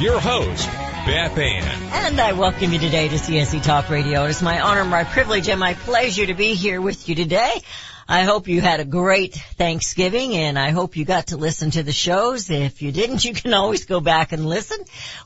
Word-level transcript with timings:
your 0.00 0.18
host, 0.18 0.66
Beth 1.06 1.38
Ann. 1.38 1.92
And 1.92 2.20
I 2.20 2.32
welcome 2.32 2.72
you 2.72 2.80
today 2.80 3.08
to 3.08 3.14
CSC 3.14 3.62
Talk 3.62 3.90
Radio. 3.90 4.24
It 4.24 4.30
is 4.30 4.42
my 4.42 4.60
honor, 4.60 4.84
my 4.84 5.04
privilege, 5.04 5.48
and 5.48 5.60
my 5.60 5.74
pleasure 5.74 6.26
to 6.26 6.34
be 6.34 6.54
here 6.54 6.80
with 6.80 7.08
you 7.08 7.14
today. 7.14 7.62
I 8.08 8.24
hope 8.24 8.48
you 8.48 8.60
had 8.60 8.80
a 8.80 8.84
great 8.84 9.34
Thanksgiving 9.34 10.34
and 10.34 10.58
I 10.58 10.70
hope 10.70 10.96
you 10.96 11.04
got 11.04 11.28
to 11.28 11.36
listen 11.36 11.70
to 11.72 11.84
the 11.84 11.92
shows. 11.92 12.50
If 12.50 12.82
you 12.82 12.90
didn't, 12.90 13.24
you 13.24 13.34
can 13.34 13.54
always 13.54 13.84
go 13.84 14.00
back 14.00 14.32
and 14.32 14.46
listen. 14.46 14.78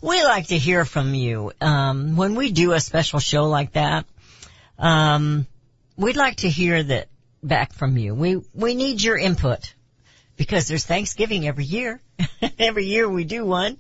We 0.03 0.23
like 0.23 0.49
to 0.49 0.59
hear 0.59 0.85
from 0.85 1.15
you. 1.15 1.51
Um, 1.63 2.17
when 2.17 2.35
we 2.35 2.53
do 2.53 2.73
a 2.73 2.81
special 2.81 3.21
show 3.21 3.47
like 3.47 3.73
that, 3.73 4.05
um, 4.79 5.47
we'd 5.97 6.17
like 6.17 6.37
to 6.37 6.49
hear 6.51 6.83
that 6.83 7.09
back 7.43 7.73
from 7.73 7.97
you. 7.97 8.15
We, 8.15 8.43
we 8.55 8.75
need 8.75 9.03
your 9.03 9.17
input 9.17 9.75
because 10.37 10.69
there's 10.69 10.85
Thanksgiving 10.85 11.49
every 11.49 11.65
year. 11.65 12.01
every 12.59 12.85
year 12.85 13.09
we 13.09 13.25
do 13.25 13.47
one. 13.47 13.79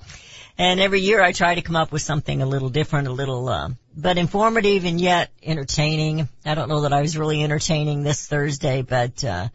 And 0.60 0.80
every 0.80 1.00
year 1.00 1.22
I 1.22 1.30
try 1.30 1.54
to 1.54 1.62
come 1.62 1.76
up 1.76 1.92
with 1.92 2.02
something 2.02 2.42
a 2.42 2.46
little 2.46 2.68
different, 2.68 3.06
a 3.06 3.12
little, 3.12 3.48
uh, 3.48 3.68
but 3.96 4.18
informative 4.18 4.84
and 4.84 5.00
yet 5.00 5.30
entertaining. 5.40 6.28
I 6.44 6.56
don't 6.56 6.68
know 6.68 6.80
that 6.80 6.92
I 6.92 7.00
was 7.00 7.16
really 7.16 7.44
entertaining 7.44 8.02
this 8.02 8.26
Thursday, 8.26 8.82
but, 8.82 9.22
uh, 9.22 9.48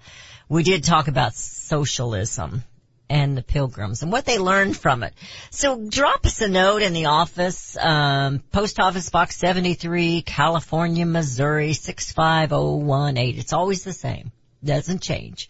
we 0.48 0.64
did 0.64 0.86
talk 0.86 1.10
about 1.10 1.36
socialism 1.36 2.64
and 3.10 3.38
the 3.38 3.44
pilgrims 3.44 4.02
and 4.02 4.14
what 4.14 4.24
they 4.24 4.40
learned 4.40 4.78
from 4.78 5.04
it. 5.04 5.14
So 5.50 5.90
drop 5.90 6.26
us 6.26 6.40
a 6.40 6.48
note 6.48 6.82
in 6.82 6.94
the 6.94 7.08
office, 7.08 7.76
um, 7.78 8.40
post 8.40 8.80
office 8.80 9.10
box 9.10 9.36
73, 9.36 10.22
California, 10.22 11.06
Missouri 11.06 11.74
65018. 11.74 13.40
It's 13.40 13.52
always 13.52 13.84
the 13.84 13.92
same. 13.92 14.32
Doesn't 14.64 15.02
change. 15.02 15.50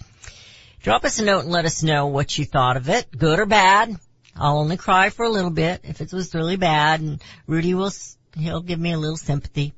Drop 0.82 1.06
us 1.06 1.20
a 1.20 1.24
note 1.24 1.44
and 1.44 1.52
let 1.52 1.66
us 1.66 1.84
know 1.84 2.08
what 2.08 2.38
you 2.38 2.44
thought 2.44 2.76
of 2.76 2.90
it, 2.90 3.06
good 3.16 3.40
or 3.40 3.46
bad. 3.46 3.96
I'll 4.36 4.58
only 4.58 4.78
cry 4.78 5.10
for 5.10 5.26
a 5.26 5.30
little 5.30 5.52
bit 5.52 5.82
if 5.84 6.02
it 6.02 6.12
was 6.12 6.34
really 6.34 6.58
bad 6.58 7.02
and 7.02 7.22
Rudy 7.48 7.74
will, 7.74 7.92
he'll 8.38 8.62
give 8.62 8.80
me 8.80 8.94
a 8.94 8.98
little 8.98 9.18
sympathy. 9.18 9.74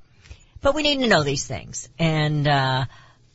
But 0.62 0.76
we 0.76 0.84
need 0.84 1.02
to 1.02 1.08
know 1.08 1.24
these 1.24 1.46
things. 1.46 1.90
And, 2.00 2.48
uh, 2.48 2.86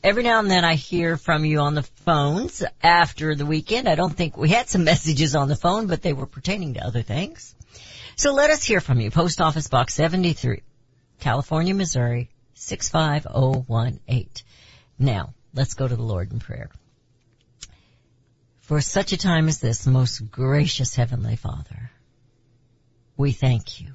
every 0.02 0.22
now 0.22 0.38
and 0.40 0.50
then 0.50 0.64
I 0.64 0.74
hear 0.74 1.16
from 1.16 1.44
you 1.44 1.60
on 1.60 1.74
the 1.74 1.82
phones 1.82 2.62
after 2.82 3.34
the 3.34 3.46
weekend. 3.46 3.88
I 3.88 3.94
don't 3.94 4.16
think 4.16 4.36
we 4.36 4.48
had 4.48 4.68
some 4.68 4.84
messages 4.92 5.34
on 5.34 5.48
the 5.48 5.56
phone, 5.56 5.86
but 5.86 6.02
they 6.02 6.12
were 6.12 6.26
pertaining 6.26 6.74
to 6.74 6.86
other 6.86 7.02
things. 7.02 7.54
So 8.16 8.32
let 8.32 8.50
us 8.50 8.64
hear 8.64 8.80
from 8.80 9.00
you. 9.00 9.10
Post 9.10 9.40
Office 9.40 9.68
Box 9.68 9.94
73, 9.94 10.62
California, 11.20 11.74
Missouri 11.74 12.28
65018. 12.54 14.28
Now, 14.98 15.32
let's 15.54 15.74
go 15.74 15.88
to 15.88 15.96
the 15.96 16.02
Lord 16.02 16.32
in 16.32 16.38
prayer. 16.38 16.70
For 18.70 18.80
such 18.80 19.12
a 19.12 19.16
time 19.16 19.48
as 19.48 19.58
this, 19.58 19.84
most 19.84 20.30
gracious 20.30 20.94
Heavenly 20.94 21.34
Father, 21.34 21.90
we 23.16 23.32
thank 23.32 23.80
you. 23.80 23.94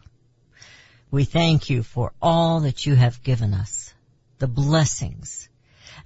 We 1.10 1.24
thank 1.24 1.70
you 1.70 1.82
for 1.82 2.12
all 2.22 2.60
that 2.60 2.86
you 2.86 2.94
have 2.94 3.24
given 3.24 3.54
us, 3.54 3.94
the 4.40 4.50
blessings, 4.50 5.48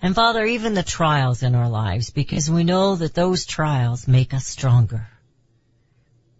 and 0.03 0.13
Father, 0.13 0.45
even 0.45 0.75
the 0.75 0.83
trials 0.83 1.41
in 1.41 1.55
our 1.55 1.67
lives, 1.67 2.11
because 2.11 2.47
we 2.47 2.63
know 2.63 2.95
that 2.95 3.15
those 3.15 3.47
trials 3.47 4.07
make 4.07 4.35
us 4.35 4.45
stronger. 4.45 5.07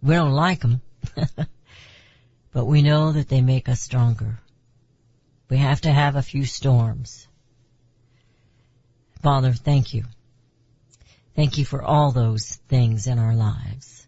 We 0.00 0.14
don't 0.14 0.30
like 0.30 0.60
them, 0.60 0.82
but 2.52 2.64
we 2.64 2.80
know 2.80 3.10
that 3.10 3.28
they 3.28 3.40
make 3.40 3.68
us 3.68 3.80
stronger. 3.80 4.38
We 5.48 5.56
have 5.56 5.80
to 5.80 5.90
have 5.90 6.14
a 6.14 6.22
few 6.22 6.44
storms. 6.44 7.26
Father, 9.20 9.52
thank 9.52 9.94
you. 9.94 10.04
Thank 11.36 11.58
you 11.58 11.64
for 11.64 11.82
all 11.82 12.10
those 12.10 12.56
things 12.68 13.06
in 13.06 13.18
our 13.18 13.34
lives. 13.34 14.06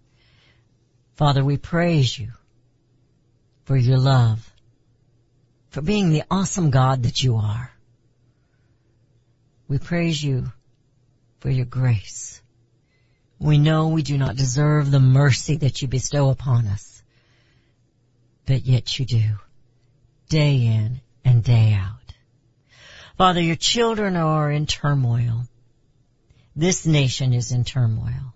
Father, 1.15 1.45
we 1.45 1.57
praise 1.57 2.19
you 2.19 2.33
for 3.65 3.77
your 3.77 3.99
love, 3.99 4.53
for 5.71 5.83
being 5.83 6.11
the 6.11 6.25
awesome 6.31 6.71
God 6.71 7.05
that 7.05 7.23
you 7.23 7.37
are. 7.37 7.71
We 9.69 9.79
praise 9.79 10.23
you 10.23 10.53
for 11.41 11.51
your 11.51 11.65
grace. 11.65 12.43
We 13.39 13.59
know 13.59 13.89
we 13.89 14.03
do 14.03 14.19
not 14.19 14.37
deserve 14.37 14.91
the 14.91 15.01
mercy 15.01 15.57
that 15.57 15.83
you 15.83 15.89
bestow 15.89 16.31
upon 16.31 16.67
us, 16.67 17.03
but 18.47 18.65
yet 18.65 18.99
you 18.99 19.07
do, 19.07 19.25
day 20.29 20.67
in 20.67 21.01
and 21.25 21.43
day 21.43 21.73
out. 21.73 22.15
Father, 23.17 23.41
your 23.41 23.57
children 23.57 24.17
are 24.17 24.51
in 24.51 24.67
turmoil. 24.67 25.47
This 26.55 26.87
nation 26.87 27.33
is 27.33 27.53
in 27.53 27.65
turmoil. 27.65 28.35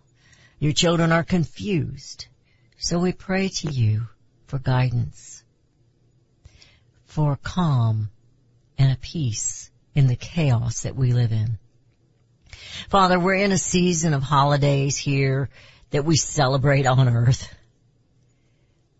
Your 0.58 0.72
children 0.72 1.12
are 1.12 1.24
confused. 1.24 2.26
So 2.78 2.98
we 2.98 3.12
pray 3.12 3.48
to 3.48 3.70
you 3.70 4.08
for 4.46 4.58
guidance, 4.58 5.42
for 7.04 7.38
calm 7.42 8.10
and 8.78 8.92
a 8.92 8.96
peace 8.96 9.70
in 9.94 10.06
the 10.06 10.16
chaos 10.16 10.82
that 10.82 10.96
we 10.96 11.12
live 11.12 11.32
in. 11.32 11.58
Father, 12.88 13.18
we're 13.18 13.34
in 13.34 13.52
a 13.52 13.58
season 13.58 14.14
of 14.14 14.22
holidays 14.22 14.96
here 14.96 15.48
that 15.90 16.04
we 16.04 16.16
celebrate 16.16 16.86
on 16.86 17.08
earth. 17.08 17.54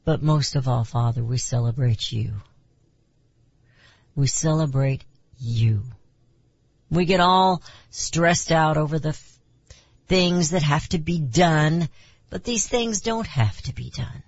But 0.05 0.23
most 0.23 0.57
of 0.57 0.69
all, 0.69 0.85
Father, 0.85 1.25
we 1.25 1.39
celebrate 1.39 2.13
you. 2.13 2.35
We 4.15 4.27
celebrate 4.27 5.05
you. 5.39 5.83
We 6.91 7.05
get 7.05 7.21
all 7.21 7.63
stressed 7.91 8.53
out 8.53 8.77
over 8.77 8.99
the 8.99 9.11
f- 9.11 9.39
things 10.07 10.51
that 10.51 10.63
have 10.63 10.89
to 10.91 10.99
be 10.99 11.19
done, 11.19 11.89
but 12.31 12.45
these 12.45 12.67
things 12.67 13.01
don't 13.01 13.27
have 13.27 13.61
to 13.63 13.75
be 13.75 13.91
done. 13.91 14.23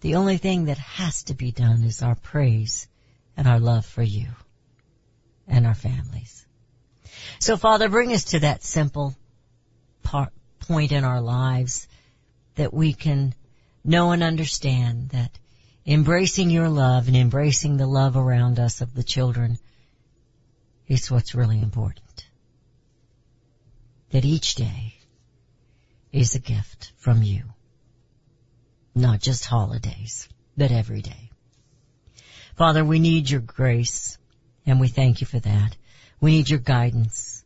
The 0.00 0.16
only 0.16 0.38
thing 0.38 0.64
that 0.64 0.78
has 0.78 1.24
to 1.24 1.34
be 1.34 1.52
done 1.52 1.84
is 1.84 2.02
our 2.02 2.14
praise 2.14 2.88
and 3.36 3.46
our 3.46 3.60
love 3.60 3.86
for 3.86 4.02
you 4.02 4.28
and 5.46 5.66
our 5.66 5.74
families. 5.74 6.46
So 7.38 7.56
Father, 7.56 7.88
bring 7.88 8.12
us 8.12 8.24
to 8.24 8.40
that 8.40 8.64
simple 8.64 9.14
part, 10.02 10.32
point 10.58 10.92
in 10.92 11.04
our 11.04 11.20
lives 11.20 11.86
that 12.54 12.72
we 12.72 12.92
can 12.92 13.34
know 13.84 14.12
and 14.12 14.22
understand 14.22 15.10
that 15.10 15.30
embracing 15.86 16.50
your 16.50 16.68
love 16.68 17.08
and 17.08 17.16
embracing 17.16 17.76
the 17.76 17.86
love 17.86 18.16
around 18.16 18.58
us 18.58 18.80
of 18.80 18.94
the 18.94 19.02
children 19.02 19.58
is 20.90 21.08
what's 21.08 21.36
really 21.36 21.62
important. 21.62 22.26
That 24.10 24.24
each 24.24 24.56
day 24.56 24.94
is 26.12 26.34
a 26.34 26.40
gift 26.40 26.92
from 26.96 27.22
you. 27.22 27.44
Not 28.92 29.20
just 29.20 29.44
holidays, 29.46 30.28
but 30.56 30.72
every 30.72 31.00
day. 31.00 31.30
Father, 32.56 32.84
we 32.84 32.98
need 32.98 33.30
your 33.30 33.40
grace 33.40 34.18
and 34.66 34.80
we 34.80 34.88
thank 34.88 35.20
you 35.20 35.28
for 35.28 35.38
that. 35.38 35.76
We 36.20 36.32
need 36.32 36.50
your 36.50 36.58
guidance 36.58 37.44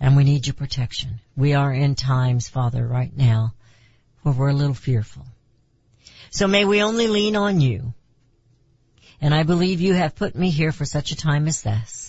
and 0.00 0.16
we 0.16 0.22
need 0.22 0.46
your 0.46 0.54
protection. 0.54 1.20
We 1.36 1.54
are 1.54 1.72
in 1.72 1.96
times, 1.96 2.48
Father, 2.48 2.86
right 2.86 3.14
now 3.14 3.54
where 4.22 4.34
we're 4.34 4.50
a 4.50 4.54
little 4.54 4.72
fearful. 4.72 5.26
So 6.30 6.46
may 6.46 6.64
we 6.64 6.80
only 6.80 7.08
lean 7.08 7.34
on 7.34 7.60
you. 7.60 7.92
And 9.20 9.34
I 9.34 9.42
believe 9.42 9.80
you 9.80 9.94
have 9.94 10.14
put 10.14 10.36
me 10.36 10.50
here 10.50 10.70
for 10.70 10.84
such 10.84 11.10
a 11.10 11.16
time 11.16 11.48
as 11.48 11.62
this. 11.62 12.05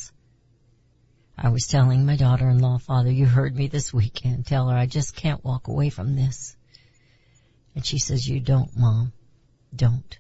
I 1.38 1.50
was 1.50 1.68
telling 1.68 2.06
my 2.06 2.16
daughter-in-law, 2.16 2.80
Father, 2.80 3.12
you 3.12 3.28
heard 3.28 3.56
me 3.56 3.68
this 3.68 3.94
weekend. 3.94 4.48
Tell 4.48 4.70
her 4.70 4.76
I 4.76 4.88
just 4.88 5.16
can't 5.16 5.44
walk 5.46 5.68
away 5.68 5.90
from 5.90 6.16
this. 6.16 6.56
And 7.76 7.86
she 7.86 8.00
says, 8.00 8.28
you 8.28 8.40
don't, 8.40 8.76
Mom. 8.76 9.14
Don't. 9.76 10.18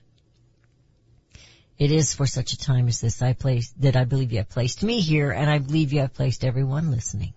It 1.80 1.92
is 1.92 2.14
for 2.14 2.28
such 2.28 2.54
a 2.54 2.58
time 2.58 2.88
as 2.88 3.02
this 3.02 3.22
I 3.24 3.34
place, 3.34 3.72
that 3.80 3.96
I 3.96 4.04
believe 4.04 4.31
you 4.31 4.38
have 4.40 4.50
placed 4.50 4.84
me 4.84 5.00
here 5.00 5.31
and 5.31 5.50
I 5.50 5.58
believe 5.58 5.92
you 5.92 6.02
have 6.02 6.14
placed 6.14 6.46
everyone 6.46 6.92
listening. 6.92 7.34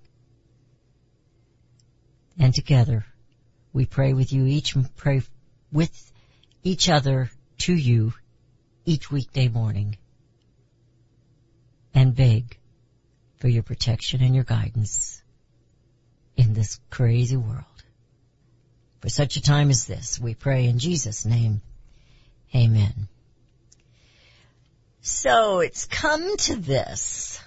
And 2.38 2.55
together 2.55 3.06
we 3.73 3.87
pray 3.87 4.12
with 4.12 4.31
you 4.32 4.44
each, 4.44 4.75
and 4.75 4.94
pray 4.97 5.23
with 5.73 6.12
each 6.62 6.91
other 6.91 7.31
to 7.59 7.75
you 7.75 8.12
each 8.85 9.11
weekday 9.11 9.49
morning 9.49 9.97
and 11.94 12.15
beg 12.15 12.59
for 13.40 13.48
your 13.48 13.62
protection 13.62 14.22
and 14.22 14.34
your 14.34 14.44
guidance 14.44 15.22
in 16.37 16.52
this 16.52 16.78
crazy 16.90 17.37
world. 17.37 17.64
For 19.00 19.08
such 19.08 19.37
a 19.37 19.42
time 19.42 19.70
as 19.70 19.87
this, 19.87 20.20
we 20.20 20.34
pray 20.34 20.66
in 20.66 20.78
Jesus' 20.78 21.25
name. 21.25 21.62
Amen. 22.54 23.08
So 25.00 25.60
it's 25.60 25.87
come 25.87 26.37
to 26.37 26.56
this. 26.56 27.40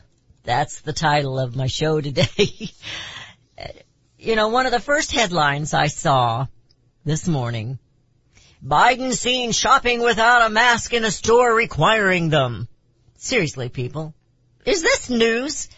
That's 0.44 0.82
the 0.82 0.94
title 0.94 1.40
of 1.40 1.56
my 1.56 1.68
show 1.68 2.02
today. 2.02 2.72
you 4.18 4.36
know, 4.36 4.48
one 4.48 4.66
of 4.66 4.72
the 4.72 4.80
first 4.80 5.12
headlines 5.12 5.76
I 5.76 5.88
saw 5.88 6.48
this 7.06 7.28
morning, 7.28 7.78
Biden 8.66 9.14
seen 9.14 9.52
shopping 9.52 10.02
without 10.02 10.42
a 10.42 10.50
mask 10.50 10.94
in 10.94 11.06
a 11.06 11.12
store 11.12 11.54
requiring 11.54 12.30
them. 12.30 12.68
Seriously, 13.18 13.70
people. 13.70 14.16
Is 14.66 14.82
this 14.82 15.10
news? 15.10 15.70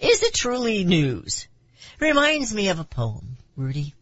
Is 0.00 0.22
it 0.22 0.32
truly 0.32 0.82
news? 0.82 1.46
Reminds 1.98 2.54
me 2.54 2.68
of 2.68 2.78
a 2.78 2.84
poem, 2.84 3.36
Rudy. 3.54 3.94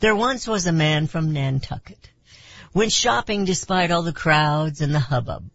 There 0.00 0.14
once 0.14 0.46
was 0.46 0.66
a 0.66 0.72
man 0.72 1.06
from 1.06 1.32
Nantucket. 1.32 2.10
Went 2.74 2.92
shopping 2.92 3.46
despite 3.46 3.90
all 3.90 4.02
the 4.02 4.12
crowds 4.12 4.82
and 4.82 4.94
the 4.94 5.00
hubbub. 5.00 5.48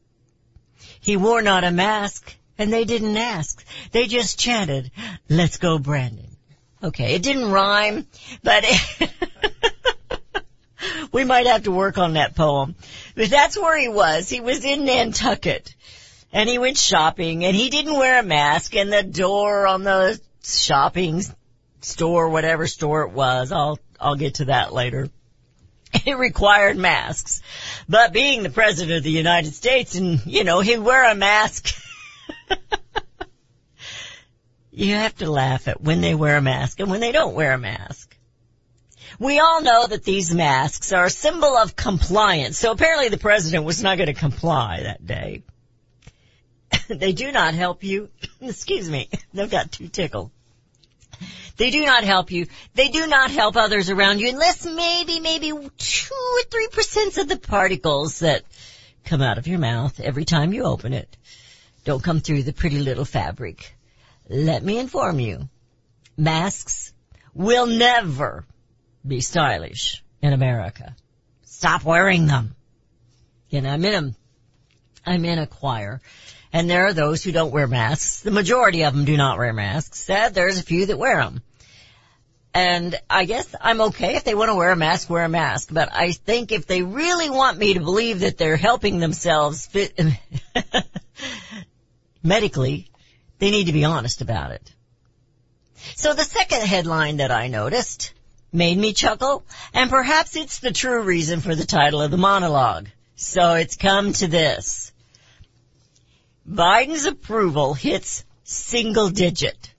He 0.99 1.17
wore 1.17 1.43
not 1.43 1.63
a 1.63 1.69
mask 1.69 2.35
and 2.57 2.73
they 2.73 2.83
didn't 2.83 3.15
ask. 3.15 3.63
They 3.91 4.07
just 4.07 4.39
chanted, 4.39 4.89
let's 5.29 5.57
go 5.57 5.77
Brandon. 5.77 6.35
Okay, 6.81 7.13
it 7.13 7.21
didn't 7.21 7.51
rhyme, 7.51 8.07
but 8.41 8.65
we 11.11 11.23
might 11.23 11.45
have 11.45 11.63
to 11.63 11.71
work 11.71 11.99
on 11.99 12.13
that 12.13 12.35
poem. 12.35 12.73
But 13.13 13.29
that's 13.29 13.57
where 13.57 13.79
he 13.79 13.87
was. 13.87 14.29
He 14.29 14.41
was 14.41 14.65
in 14.65 14.85
Nantucket 14.85 15.75
and 16.35 16.49
he 16.49 16.59
went 16.59 16.77
shopping 16.77 17.45
and 17.45 17.55
he 17.55 17.69
didn't 17.69 17.97
wear 17.97 18.19
a 18.19 18.23
mask 18.23 18.75
and 18.75 18.91
the 18.91 19.03
door 19.03 19.65
on 19.65 19.83
the 19.83 20.19
shopping 20.43 21.23
store, 21.79 22.27
whatever 22.27 22.67
store 22.67 23.03
it 23.03 23.11
was, 23.11 23.53
I'll, 23.53 23.79
I'll 24.01 24.17
get 24.17 24.35
to 24.35 24.45
that 24.45 24.73
later. 24.73 25.09
It 26.05 26.17
required 26.17 26.75
masks. 26.75 27.41
But 27.87 28.11
being 28.11 28.43
the 28.43 28.49
president 28.49 28.97
of 28.97 29.03
the 29.03 29.11
United 29.11 29.53
States 29.53 29.95
and, 29.95 30.25
you 30.25 30.43
know, 30.43 30.59
he'd 30.59 30.79
wear 30.79 31.09
a 31.09 31.15
mask. 31.15 31.73
you 34.71 34.93
have 34.93 35.15
to 35.19 35.31
laugh 35.31 35.69
at 35.69 35.79
when 35.79 36.01
they 36.01 36.13
wear 36.13 36.35
a 36.35 36.41
mask 36.41 36.81
and 36.81 36.91
when 36.91 36.99
they 36.99 37.13
don't 37.13 37.33
wear 37.33 37.53
a 37.53 37.57
mask. 37.57 38.13
We 39.19 39.39
all 39.39 39.61
know 39.61 39.87
that 39.87 40.03
these 40.03 40.33
masks 40.33 40.91
are 40.91 41.05
a 41.05 41.09
symbol 41.09 41.55
of 41.55 41.77
compliance, 41.77 42.59
so 42.59 42.71
apparently 42.71 43.07
the 43.07 43.17
president 43.17 43.63
was 43.63 43.81
not 43.81 43.97
going 43.97 44.07
to 44.07 44.13
comply 44.13 44.81
that 44.83 45.05
day. 45.05 45.43
they 46.99 47.13
do 47.13 47.31
not 47.31 47.53
help 47.53 47.83
you. 47.83 48.09
Excuse 48.41 48.89
me. 48.89 49.09
They've 49.33 49.49
got 49.49 49.71
too 49.71 49.87
tickled. 49.87 50.31
They 51.57 51.71
do 51.71 51.85
not 51.85 52.03
help 52.03 52.31
you. 52.31 52.47
They 52.73 52.89
do 52.89 53.07
not 53.07 53.31
help 53.31 53.55
others 53.55 53.89
around 53.89 54.19
you 54.19 54.29
unless 54.29 54.65
maybe, 54.65 55.21
maybe 55.21 55.49
two 55.49 56.35
or 56.35 56.43
three 56.51 56.67
percent 56.71 57.17
of 57.17 57.29
the 57.29 57.37
particles 57.37 58.19
that 58.19 58.43
come 59.05 59.21
out 59.21 59.37
of 59.37 59.47
your 59.47 59.59
mouth 59.59 59.99
every 60.01 60.25
time 60.25 60.51
you 60.51 60.63
open 60.63 60.91
it 60.91 61.15
don't 61.85 62.03
come 62.03 62.19
through 62.19 62.43
the 62.43 62.51
pretty 62.51 62.79
little 62.79 63.05
fabric. 63.05 63.73
Let 64.27 64.63
me 64.63 64.79
inform 64.79 65.19
you. 65.19 65.47
Masks 66.17 66.91
will 67.33 67.67
never 67.67 68.43
be 69.07 69.21
stylish 69.21 70.03
in 70.21 70.33
America. 70.33 70.95
Stop 71.43 71.83
wearing 71.83 72.25
them. 72.25 72.55
Know, 73.51 73.69
I'm 73.69 73.85
in 73.85 73.93
a, 73.93 74.15
I'm 75.05 75.23
in 75.23 75.39
a 75.39 75.47
choir 75.47 76.01
and 76.56 76.69
there 76.69 76.86
are 76.86 76.94
those 76.94 77.22
who 77.22 77.34
don't 77.34 77.52
wear 77.52 77.68
masks. 77.68 78.22
The 78.22 78.31
majority 78.31 78.86
of 78.86 78.94
them 78.94 79.04
do 79.04 79.18
not 79.18 79.38
wear 79.38 79.52
masks. 79.52 80.06
There's 80.06 80.57
a 80.57 80.63
few 80.63 80.86
that 80.86 80.98
wear 80.98 81.18
them. 81.18 81.42
And 82.54 82.96
I 83.10 83.25
guess 83.25 83.54
I'm 83.60 83.81
okay 83.81 84.16
if 84.16 84.24
they 84.24 84.36
want 84.36 84.52
to 84.52 84.56
wear 84.56 84.72
a 84.72 84.75
mask, 84.78 85.10
wear 85.10 85.25
a 85.25 85.30
mask. 85.30 85.68
But 85.69 85.90
I 85.92 86.13
think 86.13 86.54
if 86.54 86.66
they 86.66 86.81
really 86.81 87.30
want 87.30 87.57
me 87.57 87.74
to 87.74 87.81
believe 87.81 88.22
that 88.22 88.38
they're 88.38 88.56
helping 88.56 89.00
themselves 89.00 89.66
fit, 89.66 90.00
medically, 92.24 92.90
they 93.40 93.52
need 93.52 93.66
to 93.66 93.74
be 93.74 93.84
honest 93.84 94.22
about 94.22 94.52
it. 94.52 94.72
So 95.98 96.13
the 96.13 96.24
second 96.24 96.62
headline 96.62 97.18
that 97.18 97.31
I 97.31 97.50
noticed 97.50 98.13
made 98.54 98.78
me 98.78 98.94
chuckle, 98.94 99.44
and 99.74 99.90
perhaps 99.90 100.38
it's 100.38 100.60
the 100.60 100.72
true 100.72 101.02
reason 101.02 101.42
for 101.42 101.54
the 101.54 101.66
title 101.66 102.02
of 102.02 102.12
the 102.12 102.18
monologue. 102.18 102.88
So 103.18 103.56
it's 103.56 103.75
come 103.75 104.13
to 104.13 104.28
this. 104.28 104.94
Biden's 106.50 107.06
approval 107.06 107.74
hits 107.74 108.24
single 108.44 109.09
digit. 109.09 109.74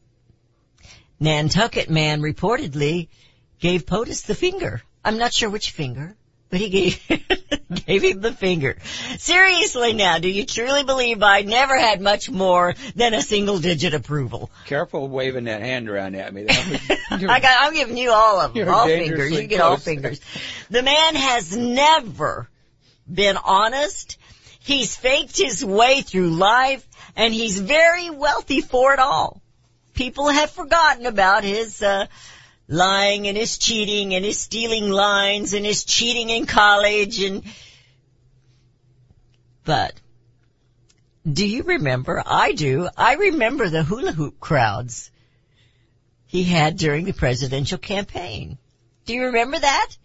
Nantucket 1.20 1.88
man 1.88 2.20
reportedly 2.20 3.08
gave 3.60 3.86
POTUS 3.86 4.22
the 4.22 4.34
finger. 4.34 4.82
I'm 5.04 5.18
not 5.18 5.32
sure 5.32 5.48
which 5.48 5.70
finger, 5.70 6.16
but 6.50 6.60
he 6.60 6.68
gave, 6.68 7.00
gave 7.86 8.02
him 8.02 8.20
the 8.20 8.32
finger. 8.32 8.76
Seriously 9.18 9.92
now, 9.92 10.18
do 10.18 10.28
you 10.28 10.44
truly 10.44 10.82
believe 10.82 11.18
Biden 11.18 11.46
never 11.46 11.78
had 11.78 12.00
much 12.00 12.28
more 12.28 12.74
than 12.96 13.14
a 13.14 13.22
single 13.22 13.58
digit 13.58 13.94
approval? 13.94 14.50
Careful 14.66 15.08
waving 15.08 15.44
that 15.44 15.62
hand 15.62 15.88
around 15.88 16.16
at 16.16 16.34
me. 16.34 16.46
I 16.50 17.40
got, 17.40 17.56
I'm 17.60 17.72
giving 17.72 17.96
you 17.96 18.10
all 18.10 18.40
of 18.40 18.54
them, 18.54 18.68
all 18.68 18.86
fingers. 18.86 19.32
You 19.32 19.46
get 19.46 19.60
all 19.60 19.76
fingers. 19.76 20.20
The 20.68 20.82
man 20.82 21.14
has 21.14 21.56
never 21.56 22.48
been 23.10 23.36
honest. 23.36 24.18
He's 24.66 24.96
faked 24.96 25.38
his 25.38 25.64
way 25.64 26.02
through 26.02 26.30
life 26.30 26.84
and 27.14 27.32
he's 27.32 27.56
very 27.56 28.10
wealthy 28.10 28.62
for 28.62 28.92
it 28.92 28.98
all. 28.98 29.40
People 29.94 30.26
have 30.26 30.50
forgotten 30.50 31.06
about 31.06 31.44
his, 31.44 31.80
uh, 31.82 32.06
lying 32.66 33.28
and 33.28 33.36
his 33.36 33.58
cheating 33.58 34.12
and 34.12 34.24
his 34.24 34.40
stealing 34.40 34.90
lines 34.90 35.52
and 35.52 35.64
his 35.64 35.84
cheating 35.84 36.30
in 36.30 36.46
college 36.46 37.20
and, 37.20 37.44
but, 39.64 39.94
do 41.32 41.46
you 41.46 41.62
remember? 41.62 42.20
I 42.26 42.50
do. 42.50 42.88
I 42.96 43.14
remember 43.14 43.68
the 43.68 43.84
hula 43.84 44.10
hoop 44.10 44.40
crowds 44.40 45.12
he 46.26 46.42
had 46.42 46.76
during 46.76 47.04
the 47.04 47.12
presidential 47.12 47.78
campaign. 47.78 48.58
Do 49.04 49.14
you 49.14 49.26
remember 49.26 49.60
that? 49.60 49.96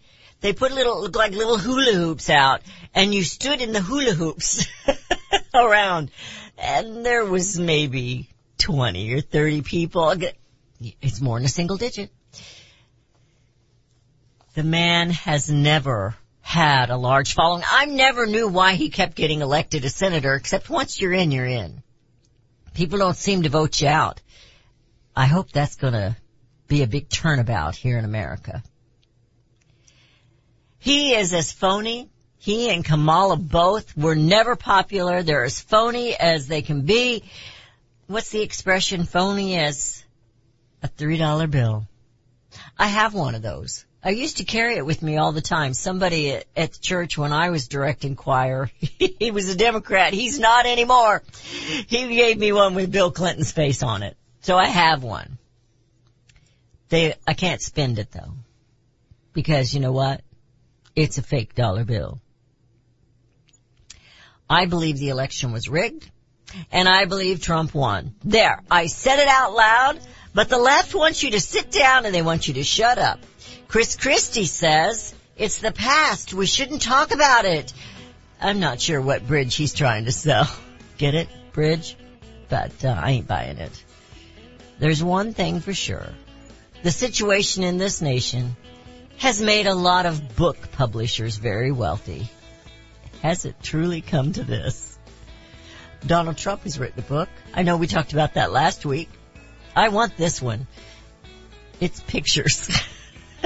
They 0.42 0.52
put 0.52 0.72
little, 0.72 1.08
like 1.08 1.32
little 1.32 1.56
hula 1.56 1.92
hoops 1.92 2.28
out 2.28 2.62
and 2.94 3.14
you 3.14 3.22
stood 3.22 3.60
in 3.60 3.72
the 3.72 3.80
hula 3.80 4.12
hoops 4.12 4.66
around 5.54 6.10
and 6.58 7.06
there 7.06 7.24
was 7.24 7.58
maybe 7.58 8.28
20 8.58 9.14
or 9.14 9.20
30 9.20 9.62
people. 9.62 10.12
It's 11.00 11.20
more 11.20 11.38
than 11.38 11.46
a 11.46 11.48
single 11.48 11.76
digit. 11.76 12.10
The 14.54 14.64
man 14.64 15.10
has 15.10 15.48
never 15.48 16.16
had 16.40 16.90
a 16.90 16.96
large 16.96 17.34
following. 17.34 17.62
I 17.66 17.86
never 17.86 18.26
knew 18.26 18.48
why 18.48 18.74
he 18.74 18.90
kept 18.90 19.14
getting 19.14 19.40
elected 19.40 19.84
a 19.84 19.90
senator, 19.90 20.34
except 20.34 20.68
once 20.68 21.00
you're 21.00 21.12
in, 21.12 21.30
you're 21.30 21.46
in. 21.46 21.82
People 22.74 22.98
don't 22.98 23.16
seem 23.16 23.44
to 23.44 23.48
vote 23.48 23.80
you 23.80 23.88
out. 23.88 24.20
I 25.14 25.26
hope 25.26 25.52
that's 25.52 25.76
gonna 25.76 26.16
be 26.68 26.82
a 26.82 26.86
big 26.86 27.08
turnabout 27.08 27.76
here 27.76 27.96
in 27.96 28.04
America. 28.04 28.62
He 30.82 31.14
is 31.14 31.32
as 31.32 31.52
phony. 31.52 32.10
He 32.38 32.68
and 32.68 32.84
Kamala 32.84 33.36
both 33.36 33.96
were 33.96 34.16
never 34.16 34.56
popular. 34.56 35.22
They're 35.22 35.44
as 35.44 35.60
phony 35.60 36.16
as 36.16 36.48
they 36.48 36.60
can 36.60 36.82
be. 36.82 37.22
What's 38.08 38.30
the 38.30 38.42
expression? 38.42 39.04
Phony 39.04 39.56
as 39.56 40.04
a 40.82 40.88
three 40.88 41.18
dollar 41.18 41.46
bill. 41.46 41.86
I 42.76 42.88
have 42.88 43.14
one 43.14 43.36
of 43.36 43.42
those. 43.42 43.84
I 44.02 44.10
used 44.10 44.38
to 44.38 44.44
carry 44.44 44.74
it 44.76 44.84
with 44.84 45.02
me 45.02 45.18
all 45.18 45.30
the 45.30 45.40
time. 45.40 45.72
Somebody 45.72 46.32
at, 46.32 46.46
the 46.56 46.78
church 46.80 47.16
when 47.16 47.32
I 47.32 47.50
was 47.50 47.68
directing 47.68 48.16
choir, 48.16 48.68
he 48.80 49.30
was 49.30 49.48
a 49.48 49.56
Democrat. 49.56 50.12
He's 50.12 50.40
not 50.40 50.66
anymore. 50.66 51.22
He 51.86 52.08
gave 52.08 52.36
me 52.36 52.50
one 52.50 52.74
with 52.74 52.90
Bill 52.90 53.12
Clinton's 53.12 53.52
face 53.52 53.84
on 53.84 54.02
it. 54.02 54.16
So 54.40 54.56
I 54.56 54.66
have 54.66 55.04
one. 55.04 55.38
They, 56.88 57.14
I 57.24 57.34
can't 57.34 57.62
spend 57.62 58.00
it 58.00 58.10
though. 58.10 58.32
Because 59.32 59.72
you 59.72 59.78
know 59.78 59.92
what? 59.92 60.22
It's 60.94 61.18
a 61.18 61.22
fake 61.22 61.54
dollar 61.54 61.84
bill. 61.84 62.20
I 64.48 64.66
believe 64.66 64.98
the 64.98 65.08
election 65.08 65.52
was 65.52 65.68
rigged 65.68 66.10
and 66.70 66.88
I 66.88 67.06
believe 67.06 67.40
Trump 67.40 67.74
won. 67.74 68.14
There, 68.22 68.60
I 68.70 68.86
said 68.86 69.18
it 69.18 69.28
out 69.28 69.54
loud, 69.54 69.98
but 70.34 70.48
the 70.48 70.58
left 70.58 70.94
wants 70.94 71.22
you 71.22 71.30
to 71.30 71.40
sit 71.40 71.70
down 71.70 72.04
and 72.04 72.14
they 72.14 72.22
want 72.22 72.48
you 72.48 72.54
to 72.54 72.64
shut 72.64 72.98
up. 72.98 73.20
Chris 73.68 73.96
Christie 73.96 74.44
says, 74.44 75.14
it's 75.36 75.58
the 75.58 75.72
past, 75.72 76.34
we 76.34 76.46
shouldn't 76.46 76.82
talk 76.82 77.12
about 77.12 77.46
it. 77.46 77.72
I'm 78.40 78.60
not 78.60 78.80
sure 78.80 79.00
what 79.00 79.26
bridge 79.26 79.54
he's 79.54 79.72
trying 79.72 80.04
to 80.04 80.12
sell. 80.12 80.48
Get 80.98 81.14
it? 81.14 81.28
Bridge? 81.52 81.96
But 82.48 82.84
uh, 82.84 82.88
I 82.88 83.12
ain't 83.12 83.26
buying 83.26 83.56
it. 83.56 83.84
There's 84.78 85.02
one 85.02 85.32
thing 85.32 85.60
for 85.60 85.72
sure. 85.72 86.08
The 86.82 86.90
situation 86.90 87.62
in 87.62 87.78
this 87.78 88.02
nation 88.02 88.56
has 89.18 89.40
made 89.40 89.66
a 89.66 89.74
lot 89.74 90.06
of 90.06 90.36
book 90.36 90.72
publishers 90.72 91.36
very 91.36 91.70
wealthy. 91.70 92.28
Has 93.22 93.44
it 93.44 93.56
truly 93.62 94.00
come 94.00 94.32
to 94.32 94.42
this? 94.42 94.98
Donald 96.06 96.36
Trump 96.36 96.64
has 96.64 96.78
written 96.78 96.98
a 96.98 97.02
book. 97.02 97.28
I 97.54 97.62
know 97.62 97.76
we 97.76 97.86
talked 97.86 98.12
about 98.12 98.34
that 98.34 98.50
last 98.50 98.84
week. 98.84 99.08
I 99.76 99.88
want 99.88 100.16
this 100.16 100.42
one. 100.42 100.66
It's 101.80 102.00
pictures. 102.00 102.70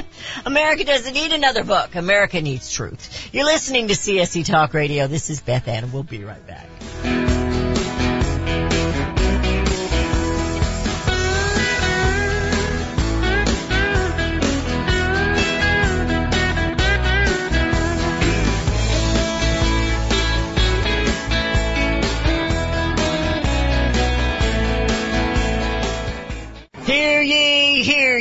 America 0.47 0.85
doesn't 0.85 1.15
need 1.15 1.33
another 1.33 1.65
book. 1.65 1.95
America 1.95 2.41
needs 2.41 2.71
truth. 2.71 3.31
You're 3.33 3.45
listening 3.45 3.89
to 3.89 3.95
CSC 3.95 4.45
Talk 4.45 4.75
Radio. 4.75 5.07
This 5.07 5.31
is 5.31 5.41
Beth 5.41 5.69
Ann. 5.69 5.93
We'll 5.93 6.03
be 6.03 6.25
right 6.25 6.47
back. 6.47 6.67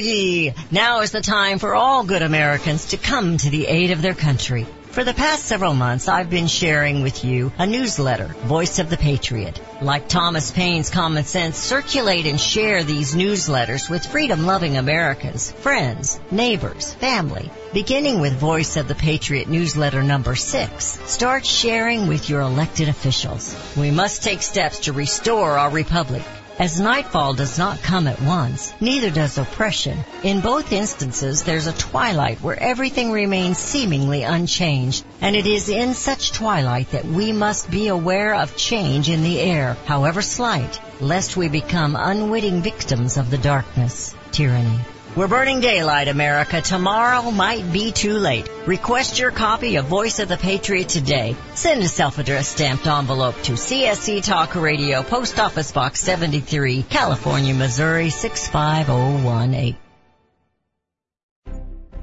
Ye. 0.06 0.54
Now 0.72 1.02
is 1.02 1.12
the 1.12 1.22
time 1.22 1.60
for 1.60 1.76
all 1.76 2.04
good 2.04 2.22
Americans 2.22 2.86
to 2.88 2.98
come 2.98 3.38
to 3.38 3.50
the 3.50 3.68
aid 3.68 3.92
of 3.92 4.02
their 4.02 4.14
country. 4.14 4.66
For 4.92 5.04
the 5.04 5.14
past 5.14 5.44
several 5.44 5.74
months, 5.74 6.08
I've 6.08 6.30
been 6.30 6.48
sharing 6.48 7.04
with 7.04 7.26
you 7.26 7.52
a 7.58 7.68
newsletter, 7.68 8.28
Voice 8.46 8.80
of 8.80 8.90
the 8.90 8.96
Patriot. 8.96 9.60
Like 9.82 10.08
Thomas 10.08 10.52
Paine's 10.52 10.90
Common 10.90 11.26
Sense, 11.26 11.58
circulate 11.58 12.26
and 12.26 12.40
share 12.40 12.82
these 12.82 13.14
newsletters 13.14 13.90
with 13.90 14.06
freedom-loving 14.06 14.78
Americans, 14.78 15.52
friends, 15.52 16.18
neighbors, 16.32 16.94
family. 16.94 17.52
Beginning 17.74 18.22
with 18.22 18.40
Voice 18.40 18.78
of 18.78 18.88
the 18.88 18.96
Patriot 18.96 19.50
newsletter 19.50 20.02
number 20.02 20.34
six, 20.34 20.98
start 21.06 21.46
sharing 21.46 22.08
with 22.08 22.30
your 22.30 22.40
elected 22.40 22.88
officials. 22.88 23.54
We 23.76 23.92
must 23.92 24.24
take 24.24 24.42
steps 24.42 24.80
to 24.82 24.94
restore 24.94 25.58
our 25.58 25.72
republic. 25.72 26.24
As 26.58 26.80
nightfall 26.80 27.34
does 27.34 27.58
not 27.58 27.82
come 27.82 28.08
at 28.08 28.22
once, 28.22 28.74
neither 28.80 29.12
does 29.12 29.38
oppression. 29.38 30.06
In 30.24 30.40
both 30.40 30.72
instances, 30.72 31.44
there's 31.44 31.68
a 31.68 31.74
twilight 31.74 32.42
where 32.42 32.58
everything 32.58 33.12
remains 33.12 33.58
seemingly 33.58 34.24
unchanged, 34.24 35.04
and 35.20 35.36
it 35.36 35.48
is 35.48 35.68
in 35.68 35.94
such 35.94 36.32
twilight 36.32 36.92
that 36.92 37.04
we 37.04 37.34
must 37.34 37.70
be 37.70 37.90
aware 37.90 38.34
of 38.36 38.56
change 38.56 39.10
in 39.10 39.22
the 39.22 39.38
air, 39.38 39.76
however 39.86 40.22
slight, 40.22 40.80
lest 41.02 41.36
we 41.36 41.50
become 41.50 41.98
unwitting 41.98 42.62
victims 42.62 43.18
of 43.18 43.30
the 43.30 43.38
darkness, 43.38 44.16
tyranny. 44.32 44.80
We're 45.16 45.30
burning 45.30 45.62
daylight, 45.62 46.10
America. 46.10 46.60
Tomorrow 46.60 47.32
might 47.32 47.72
be 47.72 47.94
too 47.94 48.16
late. 48.16 48.50
Request 48.66 49.18
your 49.18 49.32
copy 49.32 49.78
of 49.78 49.86
Voice 49.86 50.20
of 50.20 50.28
the 50.28 50.36
Patriot 50.36 50.90
today. 50.90 51.38
Send 51.54 51.82
a 51.82 51.88
self-addressed 51.88 52.52
stamped 52.52 52.86
envelope 52.86 53.42
to 53.44 53.54
CSC 53.54 54.22
Talk 54.22 54.56
Radio, 54.56 55.04
Post 55.04 55.40
Office 55.40 55.72
Box 55.72 56.02
73, 56.02 56.84
California, 56.84 57.54
Missouri 57.54 58.10
65018. 58.10 59.78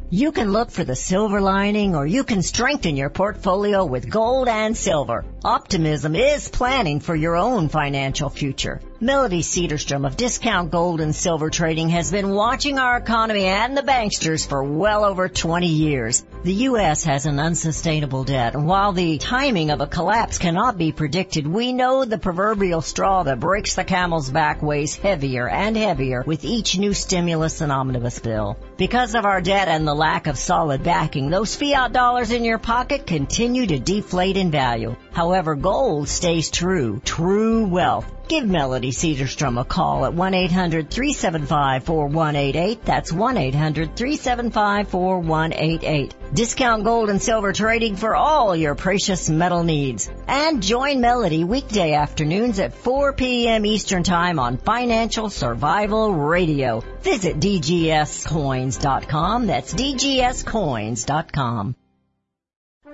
You 0.09 0.33
can 0.33 0.51
look 0.51 0.71
for 0.71 0.85
the 0.85 0.97
silver 0.97 1.43
lining 1.43 1.95
or 1.95 2.07
you 2.07 2.25
can 2.25 2.41
strengthen 2.41 2.97
your 2.97 3.11
portfolio 3.11 3.85
with 3.85 4.09
gold 4.09 4.49
and 4.49 4.75
silver. 4.75 5.27
Optimism 5.45 6.17
is 6.17 6.49
planning 6.49 7.01
for 7.01 7.15
your 7.15 7.37
own 7.37 7.69
financial 7.69 8.31
future. 8.31 8.81
Melody 9.03 9.43
Cederstrom 9.43 10.07
of 10.07 10.17
Discount 10.17 10.71
Gold 10.71 11.01
and 11.01 11.13
Silver 11.13 11.51
Trading 11.51 11.89
has 11.89 12.13
been 12.13 12.31
watching 12.31 12.79
our 12.79 12.99
economy 12.99 13.47
and 13.47 13.77
the 13.77 13.83
banksters 13.83 14.49
for 14.49 14.63
well 14.63 15.05
over 15.05 15.29
20 15.29 15.67
years. 15.67 16.25
The 16.45 16.55
U.S. 16.71 17.03
has 17.03 17.27
an 17.27 17.41
unsustainable 17.41 18.23
debt, 18.23 18.55
and 18.55 18.65
while 18.65 18.93
the 18.93 19.19
timing 19.19 19.71
of 19.71 19.81
a 19.81 19.89
collapse 19.89 20.39
cannot 20.39 20.79
be 20.79 20.93
predicted, 20.93 21.49
we 21.49 21.73
know 21.73 22.05
the 22.05 22.17
proverbial 22.17 22.81
straw 22.81 23.25
that 23.25 23.41
breaks 23.41 23.75
the 23.75 23.83
camel's 23.83 24.31
back 24.31 24.63
weighs 24.63 24.95
heavier 24.95 25.49
and 25.49 25.77
heavier 25.77 26.23
with 26.25 26.45
each 26.45 26.79
new 26.79 26.95
stimulus 26.95 27.61
and 27.61 27.73
omnibus 27.73 28.21
bill. 28.21 28.57
Because 28.83 29.15
of 29.15 29.25
our 29.25 29.41
debt 29.41 29.69
and 29.69 29.87
the 29.87 29.95
lack 29.95 30.27
of 30.27 30.37
solid 30.37 30.83
backing, 30.83 31.31
those 31.31 31.55
fiat 31.55 31.93
dollars 31.93 32.33
in 32.33 32.45
your 32.45 32.59
pocket 32.59 33.07
continue 33.07 33.65
to 33.65 33.79
deflate 33.79 34.37
in 34.37 34.51
value. 34.51 34.97
However, 35.13 35.55
gold 35.55 36.09
stays 36.09 36.51
true, 36.51 37.01
true 37.05 37.65
wealth. 37.65 38.13
Give 38.27 38.45
Melody 38.45 38.91
Cederstrom 38.91 39.61
a 39.61 39.65
call 39.65 40.05
at 40.05 40.15
1-800-375-4188. 40.15 42.83
That's 42.83 43.13
1-800-375-4188. 43.13 46.13
Discount 46.35 46.85
gold 46.85 47.11
and 47.11 47.21
silver 47.21 47.53
trading 47.53 47.97
for 47.97 48.17
all 48.17 48.57
your 48.57 48.75
precious 48.75 49.29
metal 49.29 49.65
needs. 49.65 50.11
And 50.27 50.63
join 50.63 51.03
Melody 51.03 51.45
weekday 51.45 51.93
afternoons 51.93 52.59
at 52.59 52.73
4 52.73 53.13
p.m. 53.13 53.67
Eastern 53.67 54.03
Time 54.03 54.39
on 54.39 54.57
Financial 54.57 55.29
Survival 55.29 56.15
Radio. 56.15 56.83
Visit 57.03 57.39
dgscoins.com. 57.39 59.47
That's 59.47 59.75
dgscoins.com. 59.75 61.77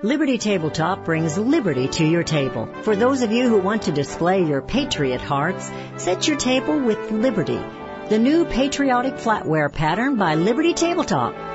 Liberty 0.03 0.37
Tabletop 0.37 1.05
brings 1.05 1.37
liberty 1.37 1.87
to 1.87 2.05
your 2.05 2.23
table. 2.23 2.67
For 2.83 2.97
those 2.97 3.21
of 3.21 3.31
you 3.31 3.47
who 3.47 3.59
want 3.59 3.83
to 3.83 3.93
display 3.93 4.43
your 4.43 4.61
patriot 4.61 5.21
hearts, 5.21 5.71
set 5.95 6.27
your 6.27 6.37
table 6.37 6.77
with 6.77 7.09
Liberty, 7.11 7.61
the 8.09 8.19
new 8.19 8.43
patriotic 8.43 9.15
flatware 9.15 9.71
pattern 9.71 10.17
by 10.17 10.35
Liberty 10.35 10.73
Tabletop. 10.73 11.48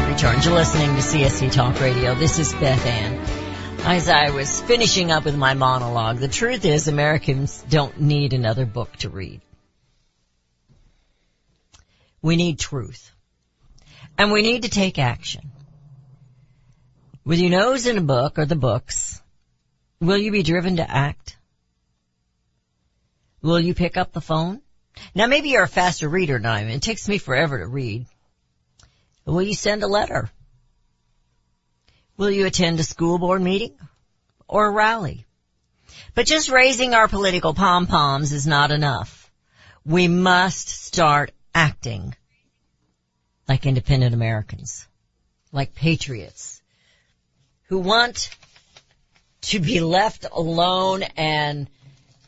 Have 0.00 0.08
returned. 0.08 0.44
You're 0.44 0.54
listening 0.54 0.94
to 0.94 1.02
CSC 1.02 1.50
Talk 1.50 1.80
Radio. 1.80 2.14
This 2.14 2.38
is 2.38 2.52
Beth 2.52 2.86
Ann. 2.86 3.18
As 3.80 4.08
I 4.08 4.30
was 4.30 4.60
finishing 4.60 5.10
up 5.10 5.24
with 5.24 5.36
my 5.36 5.54
monologue, 5.54 6.18
the 6.18 6.28
truth 6.28 6.64
is 6.64 6.86
Americans 6.86 7.64
don't 7.68 8.00
need 8.00 8.32
another 8.32 8.64
book 8.64 8.94
to 8.98 9.08
read. 9.08 9.40
We 12.22 12.36
need 12.36 12.60
truth. 12.60 13.10
And 14.16 14.30
we 14.30 14.42
need 14.42 14.62
to 14.62 14.68
take 14.68 15.00
action. 15.00 15.50
With 17.24 17.40
your 17.40 17.50
nose 17.50 17.88
in 17.88 17.98
a 17.98 18.02
book 18.02 18.38
or 18.38 18.46
the 18.46 18.54
books, 18.54 19.20
will 20.00 20.18
you 20.18 20.30
be 20.30 20.44
driven 20.44 20.76
to 20.76 20.88
act? 20.88 21.36
Will 23.42 23.58
you 23.58 23.74
pick 23.74 23.96
up 23.96 24.12
the 24.12 24.20
phone? 24.20 24.60
Now 25.16 25.26
maybe 25.26 25.48
you're 25.48 25.64
a 25.64 25.68
faster 25.68 26.08
reader 26.08 26.38
than 26.38 26.46
I 26.46 26.60
am. 26.60 26.68
It 26.68 26.82
takes 26.82 27.08
me 27.08 27.18
forever 27.18 27.58
to 27.58 27.66
read. 27.66 28.06
Will 29.28 29.42
you 29.42 29.54
send 29.54 29.82
a 29.82 29.86
letter? 29.86 30.30
Will 32.16 32.30
you 32.30 32.46
attend 32.46 32.80
a 32.80 32.82
school 32.82 33.18
board 33.18 33.42
meeting 33.42 33.76
or 34.48 34.66
a 34.66 34.70
rally? 34.70 35.26
But 36.14 36.26
just 36.26 36.48
raising 36.48 36.94
our 36.94 37.08
political 37.08 37.52
pom-poms 37.52 38.32
is 38.32 38.46
not 38.46 38.70
enough. 38.70 39.30
We 39.84 40.08
must 40.08 40.68
start 40.68 41.32
acting 41.54 42.16
like 43.46 43.66
independent 43.66 44.14
Americans, 44.14 44.86
like 45.52 45.74
patriots 45.74 46.62
who 47.64 47.78
want 47.78 48.30
to 49.42 49.60
be 49.60 49.80
left 49.80 50.24
alone 50.32 51.02
and, 51.18 51.68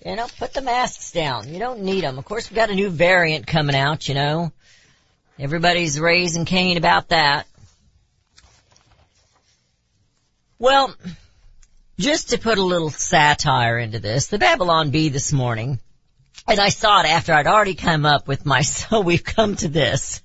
you 0.05 0.17
know, 0.17 0.27
put 0.39 0.53
the 0.53 0.61
masks 0.61 1.13
down. 1.13 1.49
You 1.49 1.59
don't 1.59 1.81
need 1.81 2.05
them. 2.05 2.19
Of 2.19 2.27
course, 2.27 2.51
we've 2.51 2.57
got 2.57 2.71
a 2.71 2.75
new 2.75 2.91
variant 2.91 3.47
coming 3.47 3.75
out, 3.75 4.07
you 4.07 4.15
know. 4.15 4.53
Everybody's 5.41 5.99
raising 5.99 6.45
Cain 6.45 6.77
about 6.77 7.09
that. 7.09 7.47
Well, 10.59 10.95
just 11.99 12.31
to 12.31 12.39
put 12.39 12.59
a 12.59 12.63
little 12.63 12.91
satire 12.91 13.79
into 13.79 14.01
this, 14.01 14.27
the 14.27 14.39
Babylon 14.39 14.91
Bee 14.91 15.09
this 15.09 15.33
morning, 15.33 15.81
and 16.47 16.61
I 16.61 16.69
saw 16.69 17.01
it 17.01 17.07
after 17.07 17.33
I'd 17.33 17.47
already 17.47 17.75
come 17.75 18.05
up 18.05 18.29
with 18.29 18.45
my, 18.45 18.61
so 18.61 19.01
we've 19.01 19.25
come 19.25 19.57
to 19.57 19.69
this. 19.69 20.21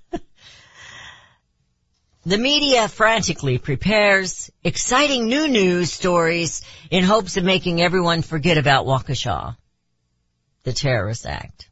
The 2.26 2.38
media 2.38 2.90
frantically 2.90 3.58
prepares 3.58 4.52
exciting 4.66 5.28
new 5.28 5.48
news 5.48 5.94
stories 5.94 6.62
in 6.92 7.06
hopes 7.06 7.38
of 7.38 7.46
making 7.46 7.82
everyone 7.82 8.22
forget 8.22 8.58
about 8.58 8.86
Waukesha, 8.86 9.56
the 10.64 10.74
terrorist 10.74 11.26
act. 11.26 11.70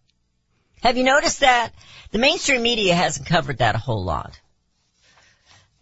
Have 0.84 0.98
you 0.98 1.06
noticed 1.06 1.40
that? 1.40 1.72
The 2.12 2.20
mainstream 2.20 2.62
media 2.62 2.94
hasn't 2.94 3.25
covered 3.25 3.60
that 3.60 3.74
a 3.74 3.78
whole 3.78 4.04
lot. 4.04 4.38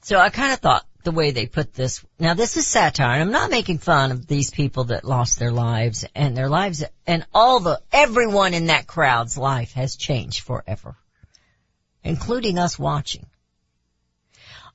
So 0.03 0.19
I 0.19 0.29
kind 0.29 0.53
of 0.53 0.59
thought 0.59 0.85
the 1.03 1.11
way 1.11 1.31
they 1.31 1.47
put 1.47 1.73
this, 1.73 2.05
now 2.19 2.35
this 2.35 2.55
is 2.55 2.67
satire, 2.67 3.13
and 3.13 3.23
I'm 3.23 3.31
not 3.31 3.49
making 3.49 3.79
fun 3.79 4.11
of 4.11 4.27
these 4.27 4.51
people 4.51 4.85
that 4.85 5.03
lost 5.03 5.39
their 5.39 5.51
lives 5.51 6.05
and 6.13 6.37
their 6.37 6.49
lives, 6.49 6.83
and 7.07 7.25
all 7.33 7.61
the, 7.61 7.81
everyone 7.91 8.53
in 8.53 8.67
that 8.67 8.85
crowd's 8.85 9.39
life 9.39 9.73
has 9.73 9.95
changed 9.95 10.41
forever. 10.41 10.95
Including 12.03 12.59
us 12.59 12.77
watching. 12.77 13.25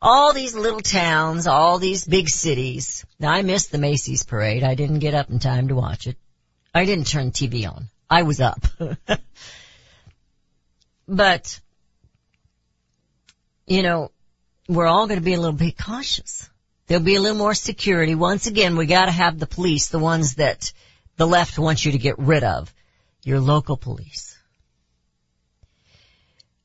All 0.03 0.33
these 0.33 0.57
little 0.57 0.81
towns, 0.81 1.47
all 1.47 1.79
these 1.79 2.05
big 2.05 2.29
cities. 2.29 3.07
Now 3.21 3.31
I 3.31 3.43
missed 3.43 3.71
the 3.71 3.79
Macy's 3.79 4.25
parade. 4.25 4.65
I 4.65 4.75
didn't 4.75 4.99
get 4.99 5.15
up 5.15 5.31
in 5.31 5.39
time 5.39 5.69
to 5.69 5.77
watch 5.77 6.09
it. 6.09 6.17
I 6.75 6.85
didn't 6.85 7.07
turn 7.07 7.31
TV 7.31 7.71
on. 7.71 7.91
I 8.11 8.25
was 8.25 8.41
up. 8.41 8.67
but, 11.09 11.61
you 13.67 13.83
know, 13.83 14.11
we're 14.69 14.87
all 14.87 15.07
going 15.07 15.21
to 15.21 15.25
be 15.25 15.35
a 15.35 15.41
little 15.41 15.57
bit 15.57 15.79
cautious. 15.79 16.49
There'll 16.87 17.05
be 17.05 17.17
a 17.17 17.21
little 17.21 17.39
more 17.39 17.55
security. 17.55 18.15
Once 18.15 18.47
again, 18.47 18.77
we 18.77 18.87
got 18.87 19.07
to 19.07 19.13
have 19.13 19.39
the 19.39 19.47
police, 19.47 19.89
the 19.89 19.99
ones 19.99 20.37
that 20.37 20.73
the 21.17 21.27
left 21.27 21.59
wants 21.59 21.85
you 21.85 21.93
to 21.93 21.99
get 21.99 22.19
rid 22.19 22.45
of, 22.45 22.73
your 23.23 23.41
local 23.41 23.77
police. 23.77 24.37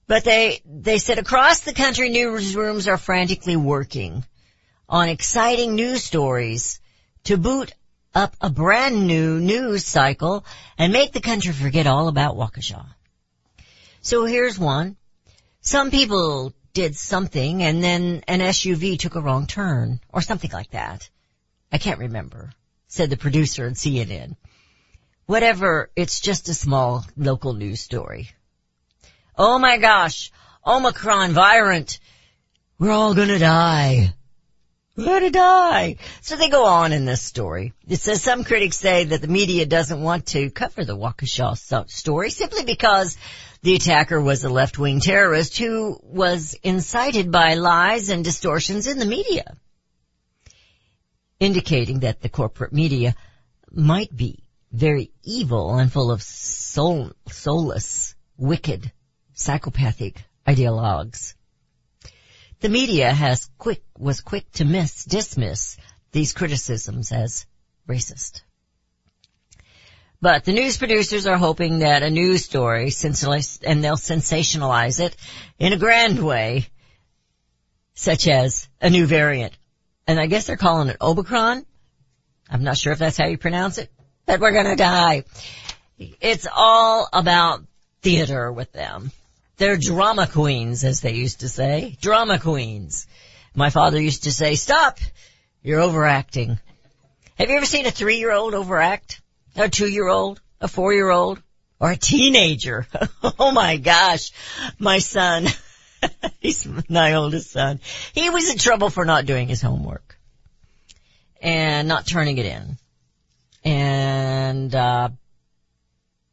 But 0.07 0.25
they 0.25 0.61
they 0.65 0.97
said 0.97 1.19
across 1.19 1.61
the 1.61 1.73
country, 1.73 2.09
newsrooms 2.09 2.87
are 2.87 2.97
frantically 2.97 3.55
working 3.55 4.25
on 4.89 5.07
exciting 5.07 5.75
news 5.75 6.03
stories 6.03 6.81
to 7.23 7.37
boot 7.37 7.73
up 8.13 8.35
a 8.41 8.49
brand 8.49 9.07
new 9.07 9.39
news 9.39 9.85
cycle 9.85 10.45
and 10.77 10.91
make 10.91 11.13
the 11.13 11.21
country 11.21 11.53
forget 11.53 11.87
all 11.87 12.09
about 12.09 12.35
Waukesha. 12.35 12.85
So 14.03 14.25
here's 14.25 14.57
one. 14.57 14.97
Some 15.61 15.91
people 15.91 16.53
did 16.73 16.95
something 16.95 17.61
and 17.61 17.83
then 17.83 18.23
an 18.27 18.39
SUV 18.39 18.97
took 18.97 19.13
a 19.13 19.21
wrong 19.21 19.45
turn 19.45 19.99
or 20.09 20.21
something 20.21 20.49
like 20.51 20.71
that. 20.71 21.07
I 21.71 21.77
can't 21.77 21.99
remember, 21.99 22.51
said 22.87 23.11
the 23.11 23.17
producer 23.17 23.67
at 23.67 23.73
CNN. 23.73 24.37
Whatever, 25.27 25.91
it's 25.95 26.19
just 26.19 26.49
a 26.49 26.53
small 26.55 27.05
local 27.15 27.53
news 27.53 27.79
story. 27.79 28.31
Oh 29.37 29.59
my 29.59 29.77
gosh, 29.77 30.31
Omicron 30.65 31.33
virant. 31.33 31.99
We're 32.79 32.91
all 32.91 33.13
gonna 33.13 33.37
die. 33.37 34.15
We're 34.97 35.05
gonna 35.05 35.29
die. 35.29 35.97
So 36.21 36.35
they 36.35 36.49
go 36.49 36.65
on 36.65 36.91
in 36.91 37.05
this 37.05 37.21
story. 37.21 37.73
It 37.87 37.97
says 37.97 38.23
some 38.23 38.43
critics 38.43 38.77
say 38.77 39.05
that 39.05 39.21
the 39.21 39.27
media 39.27 39.67
doesn't 39.67 40.01
want 40.01 40.25
to 40.27 40.49
cover 40.49 40.83
the 40.83 40.97
Waukesha 40.97 41.89
story 41.89 42.31
simply 42.31 42.63
because 42.63 43.15
the 43.63 43.75
attacker 43.75 44.19
was 44.19 44.43
a 44.43 44.49
left-wing 44.49 44.99
terrorist 44.99 45.57
who 45.57 45.99
was 46.03 46.55
incited 46.63 47.31
by 47.31 47.53
lies 47.53 48.09
and 48.09 48.23
distortions 48.23 48.87
in 48.87 48.97
the 48.97 49.05
media, 49.05 49.55
indicating 51.39 51.99
that 51.99 52.21
the 52.21 52.29
corporate 52.29 52.73
media 52.73 53.15
might 53.71 54.15
be 54.15 54.43
very 54.71 55.11
evil 55.23 55.75
and 55.75 55.91
full 55.91 56.11
of 56.11 56.21
soul, 56.21 57.11
soulless, 57.29 58.15
wicked, 58.37 58.91
psychopathic 59.33 60.23
ideologues. 60.47 61.35
The 62.61 62.69
media 62.69 63.11
has 63.11 63.49
quick, 63.57 63.83
was 63.97 64.21
quick 64.21 64.51
to 64.53 64.65
miss, 64.65 65.05
dismiss 65.05 65.77
these 66.11 66.33
criticisms 66.33 67.11
as 67.11 67.45
racist. 67.87 68.41
But 70.21 70.45
the 70.45 70.53
news 70.53 70.77
producers 70.77 71.25
are 71.25 71.37
hoping 71.37 71.79
that 71.79 72.03
a 72.03 72.11
news 72.11 72.45
story, 72.45 72.91
and 73.03 73.83
they'll 73.83 73.95
sensationalize 73.95 74.99
it 74.99 75.15
in 75.57 75.73
a 75.73 75.77
grand 75.77 76.23
way, 76.23 76.67
such 77.95 78.27
as 78.27 78.69
a 78.79 78.91
new 78.91 79.07
variant. 79.07 79.57
And 80.05 80.19
I 80.19 80.27
guess 80.27 80.45
they're 80.45 80.57
calling 80.57 80.89
it 80.89 80.97
Omicron. 81.01 81.65
I'm 82.49 82.63
not 82.63 82.77
sure 82.77 82.93
if 82.93 82.99
that's 82.99 83.17
how 83.17 83.27
you 83.27 83.39
pronounce 83.39 83.79
it, 83.79 83.89
that 84.27 84.39
we're 84.39 84.51
gonna 84.51 84.75
die. 84.75 85.23
It's 85.97 86.47
all 86.53 87.07
about 87.11 87.63
theater 88.03 88.51
with 88.51 88.71
them. 88.73 89.11
They're 89.57 89.77
drama 89.77 90.27
queens, 90.27 90.83
as 90.83 91.01
they 91.01 91.13
used 91.13 91.39
to 91.39 91.49
say. 91.49 91.97
Drama 91.99 92.39
queens. 92.39 93.07
My 93.55 93.69
father 93.69 93.99
used 93.99 94.23
to 94.23 94.31
say, 94.31 94.55
stop! 94.55 94.99
You're 95.63 95.81
overacting. 95.81 96.59
Have 97.35 97.49
you 97.49 97.57
ever 97.57 97.65
seen 97.65 97.85
a 97.85 97.91
three-year-old 97.91 98.53
overact? 98.53 99.20
A 99.55 99.69
two-year-old? 99.69 100.41
A 100.61 100.67
four-year-old? 100.67 101.41
Or 101.79 101.91
a 101.91 101.97
teenager? 101.97 102.87
oh 103.39 103.51
my 103.51 103.77
gosh. 103.77 104.31
My 104.79 104.99
son. 104.99 105.47
He's 106.39 106.67
my 106.89 107.15
oldest 107.15 107.51
son. 107.51 107.79
He 108.13 108.29
was 108.29 108.49
in 108.49 108.57
trouble 108.57 108.89
for 108.89 109.03
not 109.05 109.25
doing 109.25 109.47
his 109.47 109.61
homework. 109.61 110.17
And 111.41 111.87
not 111.87 112.05
turning 112.05 112.37
it 112.37 112.45
in. 112.45 112.77
And, 113.63 114.73
uh, 114.73 115.09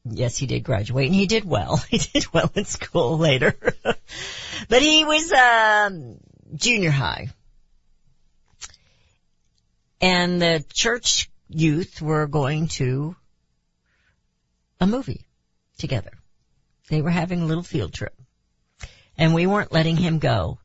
yes, 0.05 0.37
he 0.37 0.47
did 0.47 0.65
graduate 0.65 1.07
and 1.07 1.15
he 1.15 1.27
did 1.27 1.45
well. 1.45 1.77
He 1.89 1.99
did 1.99 2.33
well 2.33 2.51
in 2.55 2.65
school 2.65 3.19
later. 3.19 3.55
but 3.83 4.83
he 4.83 5.05
was, 5.05 5.33
um, 5.33 6.19
junior 6.55 6.91
high. 6.91 7.29
And 10.01 10.41
the 10.41 10.65
church 10.73 11.31
youth 11.49 12.01
were 12.03 12.27
going 12.27 12.69
to 12.69 13.17
a 14.81 14.87
movie 14.87 15.27
together. 15.79 16.13
They 16.89 17.03
were 17.03 17.11
having 17.11 17.43
a 17.43 17.47
little 17.47 17.63
field 17.63 17.93
trip. 17.93 18.15
And 19.17 19.35
we 19.35 19.47
weren't 19.47 19.73
letting 19.73 19.97
him 19.97 20.19
go. 20.19 20.59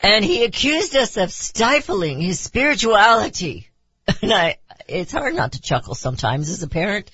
And 0.00 0.24
he 0.24 0.44
accused 0.44 0.96
us 0.96 1.16
of 1.16 1.32
stifling 1.32 2.20
his 2.20 2.40
spirituality. 2.40 3.68
And 4.22 4.32
I, 4.32 4.56
it's 4.88 5.12
hard 5.12 5.34
not 5.34 5.52
to 5.52 5.60
chuckle 5.60 5.94
sometimes 5.94 6.48
as 6.48 6.62
a 6.62 6.66
parent, 6.66 7.10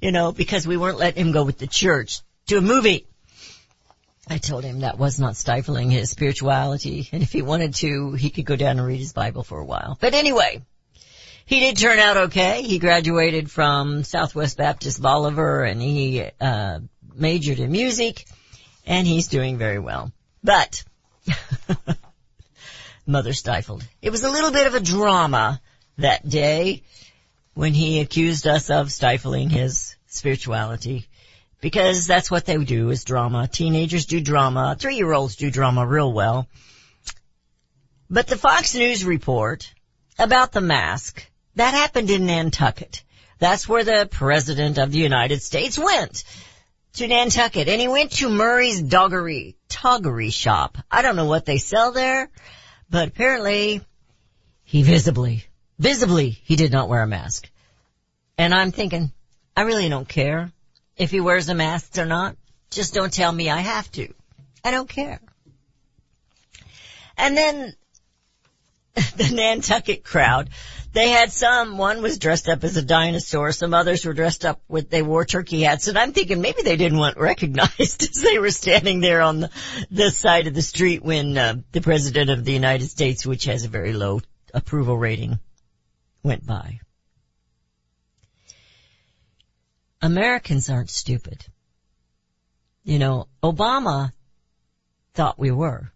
you 0.00 0.12
know, 0.12 0.30
because 0.30 0.64
we 0.64 0.76
weren't 0.76 0.96
letting 0.96 1.26
him 1.26 1.32
go 1.32 1.42
with 1.42 1.58
the 1.58 1.66
church 1.66 2.20
to 2.46 2.58
a 2.58 2.60
movie. 2.60 3.04
I 4.28 4.38
told 4.38 4.62
him 4.62 4.80
that 4.80 4.96
was 4.96 5.18
not 5.18 5.36
stifling 5.36 5.90
his 5.90 6.10
spirituality, 6.10 7.08
and 7.10 7.24
if 7.24 7.32
he 7.32 7.42
wanted 7.42 7.74
to, 7.76 8.12
he 8.12 8.30
could 8.30 8.44
go 8.44 8.54
down 8.54 8.78
and 8.78 8.86
read 8.86 9.00
his 9.00 9.12
Bible 9.12 9.42
for 9.42 9.58
a 9.58 9.64
while. 9.64 9.98
But 10.00 10.14
anyway, 10.14 10.62
he 11.46 11.60
did 11.60 11.76
turn 11.78 11.98
out 11.98 12.16
okay. 12.16 12.62
He 12.62 12.78
graduated 12.78 13.50
from 13.50 14.04
Southwest 14.04 14.58
Baptist 14.58 15.00
Bolivar, 15.00 15.64
and 15.64 15.80
he 15.80 16.28
uh, 16.40 16.80
majored 17.14 17.60
in 17.60 17.70
music, 17.70 18.26
and 18.84 19.06
he's 19.06 19.28
doing 19.28 19.56
very 19.56 19.78
well. 19.78 20.12
But 20.42 20.84
mother 23.06 23.32
stifled. 23.32 23.84
It 24.02 24.10
was 24.10 24.24
a 24.24 24.30
little 24.30 24.50
bit 24.50 24.66
of 24.66 24.74
a 24.74 24.80
drama 24.80 25.60
that 25.98 26.28
day 26.28 26.82
when 27.54 27.72
he 27.72 28.00
accused 28.00 28.46
us 28.46 28.68
of 28.68 28.92
stifling 28.92 29.48
his 29.48 29.96
spirituality. 30.08 31.06
Because 31.60 32.06
that's 32.06 32.30
what 32.30 32.44
they 32.44 32.58
do 32.58 32.90
is 32.90 33.04
drama. 33.04 33.48
Teenagers 33.48 34.06
do 34.06 34.20
drama. 34.20 34.76
Three-year-olds 34.78 35.36
do 35.36 35.50
drama 35.50 35.86
real 35.86 36.12
well. 36.12 36.46
But 38.10 38.26
the 38.26 38.36
Fox 38.36 38.74
News 38.74 39.04
report 39.04 39.72
about 40.18 40.52
the 40.52 40.60
mask, 40.60 41.26
that 41.56 41.74
happened 41.74 42.10
in 42.10 42.26
Nantucket. 42.26 43.02
That's 43.38 43.68
where 43.68 43.84
the 43.84 44.08
President 44.10 44.78
of 44.78 44.92
the 44.92 44.98
United 44.98 45.42
States 45.42 45.78
went. 45.78 46.24
To 46.94 47.06
Nantucket. 47.06 47.68
And 47.68 47.80
he 47.80 47.88
went 47.88 48.12
to 48.12 48.30
Murray's 48.30 48.80
Doggery, 48.80 49.56
Toggery 49.68 50.30
shop. 50.30 50.78
I 50.90 51.02
don't 51.02 51.16
know 51.16 51.26
what 51.26 51.44
they 51.44 51.58
sell 51.58 51.92
there, 51.92 52.30
but 52.88 53.08
apparently 53.08 53.82
he 54.64 54.82
visibly, 54.82 55.44
visibly, 55.78 56.30
he 56.30 56.56
did 56.56 56.72
not 56.72 56.88
wear 56.88 57.02
a 57.02 57.06
mask. 57.06 57.50
And 58.38 58.54
I'm 58.54 58.72
thinking, 58.72 59.12
I 59.54 59.62
really 59.62 59.88
don't 59.88 60.08
care 60.08 60.50
if 60.96 61.10
he 61.10 61.20
wears 61.20 61.48
a 61.48 61.54
mask 61.54 61.98
or 61.98 62.06
not. 62.06 62.36
Just 62.70 62.94
don't 62.94 63.12
tell 63.12 63.32
me 63.32 63.50
I 63.50 63.60
have 63.60 63.90
to. 63.92 64.12
I 64.64 64.70
don't 64.70 64.88
care. 64.88 65.20
And 67.16 67.36
then 67.36 67.74
the 69.16 69.30
Nantucket 69.32 70.02
crowd, 70.02 70.50
they 70.96 71.10
had 71.10 71.30
some, 71.30 71.76
one 71.76 72.00
was 72.00 72.18
dressed 72.18 72.48
up 72.48 72.64
as 72.64 72.78
a 72.78 72.82
dinosaur, 72.82 73.52
some 73.52 73.74
others 73.74 74.06
were 74.06 74.14
dressed 74.14 74.46
up 74.46 74.62
with, 74.66 74.88
they 74.88 75.02
wore 75.02 75.26
turkey 75.26 75.60
hats, 75.60 75.88
and 75.88 75.98
I'm 75.98 76.12
thinking 76.12 76.40
maybe 76.40 76.62
they 76.62 76.76
didn't 76.76 76.96
want 76.96 77.18
recognized 77.18 78.02
as 78.10 78.22
they 78.22 78.38
were 78.38 78.50
standing 78.50 79.00
there 79.00 79.20
on 79.20 79.50
the, 79.90 80.10
side 80.10 80.46
of 80.46 80.54
the 80.54 80.62
street 80.62 81.04
when 81.04 81.36
uh, 81.36 81.56
the 81.72 81.82
President 81.82 82.30
of 82.30 82.46
the 82.46 82.52
United 82.52 82.88
States, 82.88 83.26
which 83.26 83.44
has 83.44 83.64
a 83.64 83.68
very 83.68 83.92
low 83.92 84.22
approval 84.54 84.96
rating, 84.96 85.38
went 86.22 86.46
by. 86.46 86.80
Americans 90.00 90.70
aren't 90.70 90.88
stupid. 90.88 91.44
You 92.84 92.98
know, 92.98 93.28
Obama 93.42 94.12
thought 95.12 95.38
we 95.38 95.50
were. 95.50 95.92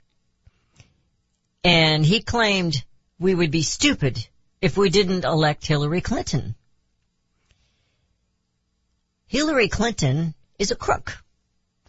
And 1.64 2.04
he 2.04 2.20
claimed 2.20 2.84
we 3.18 3.34
would 3.34 3.50
be 3.50 3.62
stupid 3.62 4.26
if 4.60 4.76
we 4.76 4.90
didn't 4.90 5.24
elect 5.24 5.66
Hillary 5.66 6.00
Clinton. 6.00 6.54
Hillary 9.26 9.68
Clinton 9.68 10.34
is 10.58 10.70
a 10.70 10.76
crook. 10.76 11.16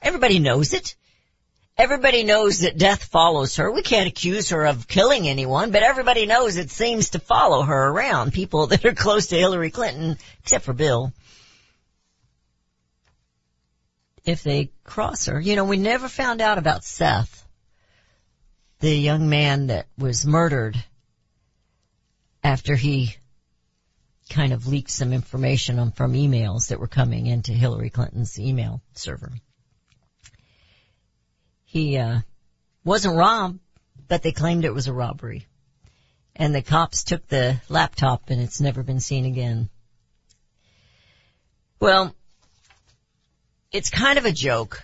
Everybody 0.01 0.39
knows 0.39 0.73
it. 0.73 0.95
Everybody 1.77 2.23
knows 2.23 2.59
that 2.59 2.77
death 2.77 3.03
follows 3.05 3.55
her. 3.55 3.71
We 3.71 3.81
can't 3.81 4.07
accuse 4.07 4.49
her 4.49 4.65
of 4.65 4.87
killing 4.87 5.27
anyone, 5.27 5.71
but 5.71 5.83
everybody 5.83 6.25
knows 6.25 6.57
it 6.57 6.69
seems 6.69 7.11
to 7.11 7.19
follow 7.19 7.63
her 7.63 7.89
around. 7.89 8.33
People 8.33 8.67
that 8.67 8.85
are 8.85 8.93
close 8.93 9.27
to 9.27 9.37
Hillary 9.37 9.71
Clinton, 9.71 10.17
except 10.43 10.65
for 10.65 10.73
Bill. 10.73 11.11
If 14.23 14.43
they 14.43 14.71
cross 14.83 15.25
her, 15.25 15.39
you 15.39 15.55
know, 15.55 15.65
we 15.65 15.77
never 15.77 16.07
found 16.07 16.41
out 16.41 16.59
about 16.59 16.83
Seth, 16.83 17.47
the 18.79 18.95
young 18.95 19.29
man 19.29 19.67
that 19.67 19.87
was 19.97 20.25
murdered 20.25 20.81
after 22.43 22.75
he 22.75 23.15
kind 24.29 24.53
of 24.53 24.67
leaked 24.67 24.91
some 24.91 25.13
information 25.13 25.79
on, 25.79 25.91
from 25.91 26.13
emails 26.13 26.69
that 26.69 26.79
were 26.79 26.87
coming 26.87 27.27
into 27.27 27.51
Hillary 27.51 27.89
Clinton's 27.89 28.39
email 28.39 28.81
server. 28.93 29.31
He, 31.65 31.97
uh, 31.97 32.19
wasn't 32.83 33.15
robbed, 33.15 33.59
but 34.07 34.23
they 34.23 34.31
claimed 34.31 34.65
it 34.65 34.73
was 34.73 34.87
a 34.87 34.93
robbery. 34.93 35.45
And 36.35 36.55
the 36.55 36.61
cops 36.61 37.03
took 37.03 37.27
the 37.27 37.61
laptop 37.69 38.29
and 38.29 38.41
it's 38.41 38.61
never 38.61 38.83
been 38.83 38.99
seen 38.99 39.25
again. 39.25 39.69
Well, 41.79 42.15
it's 43.71 43.89
kind 43.89 44.17
of 44.17 44.25
a 44.25 44.31
joke. 44.31 44.83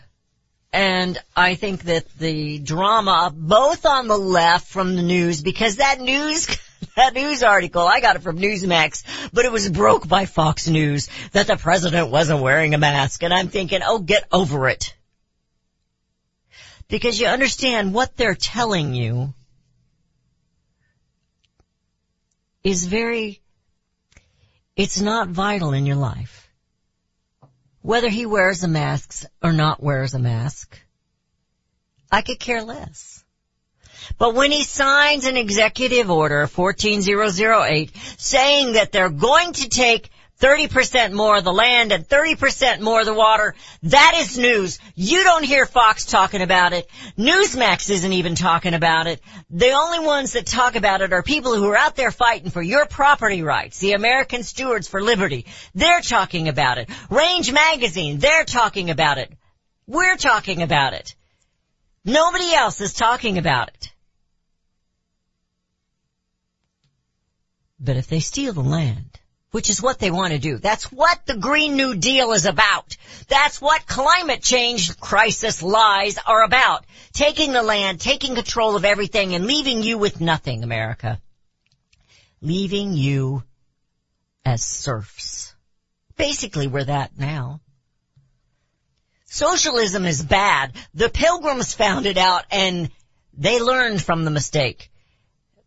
And 0.74 1.18
I 1.36 1.56
think 1.56 1.84
that 1.84 2.10
the 2.20 2.60
drama, 2.60 3.32
both 3.34 3.86
on 3.86 4.08
the 4.08 4.18
left 4.18 4.68
from 4.68 4.96
the 4.96 5.02
news, 5.02 5.42
because 5.42 5.78
that 5.78 6.00
news, 6.00 6.48
that 6.96 7.14
news 7.14 7.44
article, 7.44 7.82
I 7.82 8.00
got 8.00 8.16
it 8.16 8.22
from 8.22 8.38
Newsmax, 8.38 9.04
but 9.34 9.46
it 9.46 9.52
was 9.52 9.70
broke 9.70 10.08
by 10.08 10.26
Fox 10.26 10.68
News 10.68 11.10
that 11.32 11.48
the 11.48 11.58
president 11.58 12.10
wasn't 12.10 12.42
wearing 12.42 12.74
a 12.74 12.78
mask. 12.78 13.24
And 13.24 13.34
I'm 13.34 13.50
thinking, 13.50 13.82
oh, 13.84 14.00
get 14.00 14.28
over 14.32 14.68
it. 14.70 14.96
Because 16.88 17.20
you 17.20 17.28
understand 17.28 17.94
what 17.94 18.16
they're 18.16 18.36
telling 18.36 18.94
you 18.94 19.34
is 22.64 22.86
very, 22.86 23.42
it's 24.76 25.02
not 25.02 25.30
vital 25.30 25.74
in 25.74 25.86
your 25.86 25.98
life 25.98 26.48
whether 27.88 28.10
he 28.10 28.26
wears 28.26 28.66
a 28.66 28.68
mask 28.68 29.24
or 29.42 29.54
not 29.54 29.82
wears 29.82 30.14
a 30.14 30.20
mask. 30.20 30.78
I 32.12 32.22
could 32.22 32.38
care 32.38 32.62
less. 32.62 33.17
But 34.18 34.36
when 34.36 34.52
he 34.52 34.64
signs 34.64 35.26
an 35.26 35.38
executive 35.38 36.10
order 36.10 36.48
14008 36.48 37.92
saying 38.18 38.74
that 38.74 38.92
they're 38.92 39.10
going 39.10 39.54
to 39.54 39.70
take 39.70 40.10
30% 40.40 41.14
more 41.14 41.38
of 41.38 41.44
the 41.44 41.54
land 41.54 41.92
and 41.92 42.08
30% 42.08 42.82
more 42.82 43.00
of 43.00 43.06
the 43.06 43.14
water. 43.14 43.56
That 43.84 44.14
is 44.18 44.38
news. 44.38 44.80
You 44.96 45.24
don't 45.24 45.44
hear 45.44 45.66
Fox 45.66 46.06
talking 46.06 46.42
about 46.42 46.74
it. 46.74 46.88
Newsmax 47.18 47.90
isn't 47.90 48.14
even 48.14 48.36
talking 48.36 48.76
about 48.76 49.08
it. 49.08 49.22
The 49.50 49.72
only 49.72 50.00
ones 50.00 50.34
that 50.34 50.46
talk 50.46 50.76
about 50.76 51.02
it 51.02 51.12
are 51.12 51.24
people 51.24 51.56
who 51.56 51.68
are 51.70 51.78
out 51.78 51.96
there 51.96 52.12
fighting 52.12 52.52
for 52.52 52.62
your 52.62 52.86
property 52.86 53.42
rights. 53.42 53.80
The 53.80 53.94
American 53.94 54.44
Stewards 54.44 54.88
for 54.88 55.02
Liberty. 55.02 55.46
They're 55.74 56.02
talking 56.02 56.50
about 56.50 56.78
it. 56.78 56.90
Range 57.10 57.52
Magazine. 57.52 58.20
They're 58.20 58.46
talking 58.46 58.92
about 58.92 59.18
it. 59.18 59.32
We're 59.88 60.18
talking 60.18 60.62
about 60.62 60.94
it. 60.94 61.16
Nobody 62.08 62.54
else 62.54 62.80
is 62.80 62.94
talking 62.94 63.38
about 63.38 63.68
it. 63.68 63.92
But 67.80 67.98
if 67.98 68.08
they 68.08 68.22
steal 68.22 68.54
the 68.54 68.62
land, 68.62 69.20
which 69.52 69.70
is 69.70 69.82
what 69.82 70.00
they 70.00 70.10
want 70.10 70.34
to 70.34 70.40
do. 70.40 70.58
That's 70.58 70.92
what 70.92 71.26
the 71.26 71.38
Green 71.38 71.76
New 71.76 71.96
Deal 71.96 72.32
is 72.32 72.46
about. 72.46 72.96
That's 73.28 73.62
what 73.62 73.86
climate 73.86 74.42
change 74.42 74.98
crisis 75.00 75.62
lies 75.62 76.18
are 76.26 76.44
about. 76.44 76.86
Taking 77.12 77.54
the 77.54 77.64
land, 77.64 78.00
taking 78.00 78.36
control 78.36 78.76
of 78.76 78.86
everything 78.86 79.36
and 79.36 79.46
leaving 79.46 79.84
you 79.84 79.98
with 79.98 80.22
nothing, 80.22 80.64
America. 80.64 81.20
Leaving 82.42 82.94
you 82.94 83.44
as 84.46 84.64
serfs. 84.64 85.56
Basically, 86.16 86.68
we're 86.68 86.86
that 86.86 87.18
now. 87.18 87.62
Socialism 89.28 90.06
is 90.06 90.24
bad. 90.24 90.74
The 90.94 91.10
pilgrims 91.10 91.74
found 91.74 92.06
it 92.06 92.18
out 92.18 92.46
and 92.50 92.90
they 93.34 93.62
learned 93.62 94.02
from 94.02 94.24
the 94.26 94.32
mistake. 94.32 94.90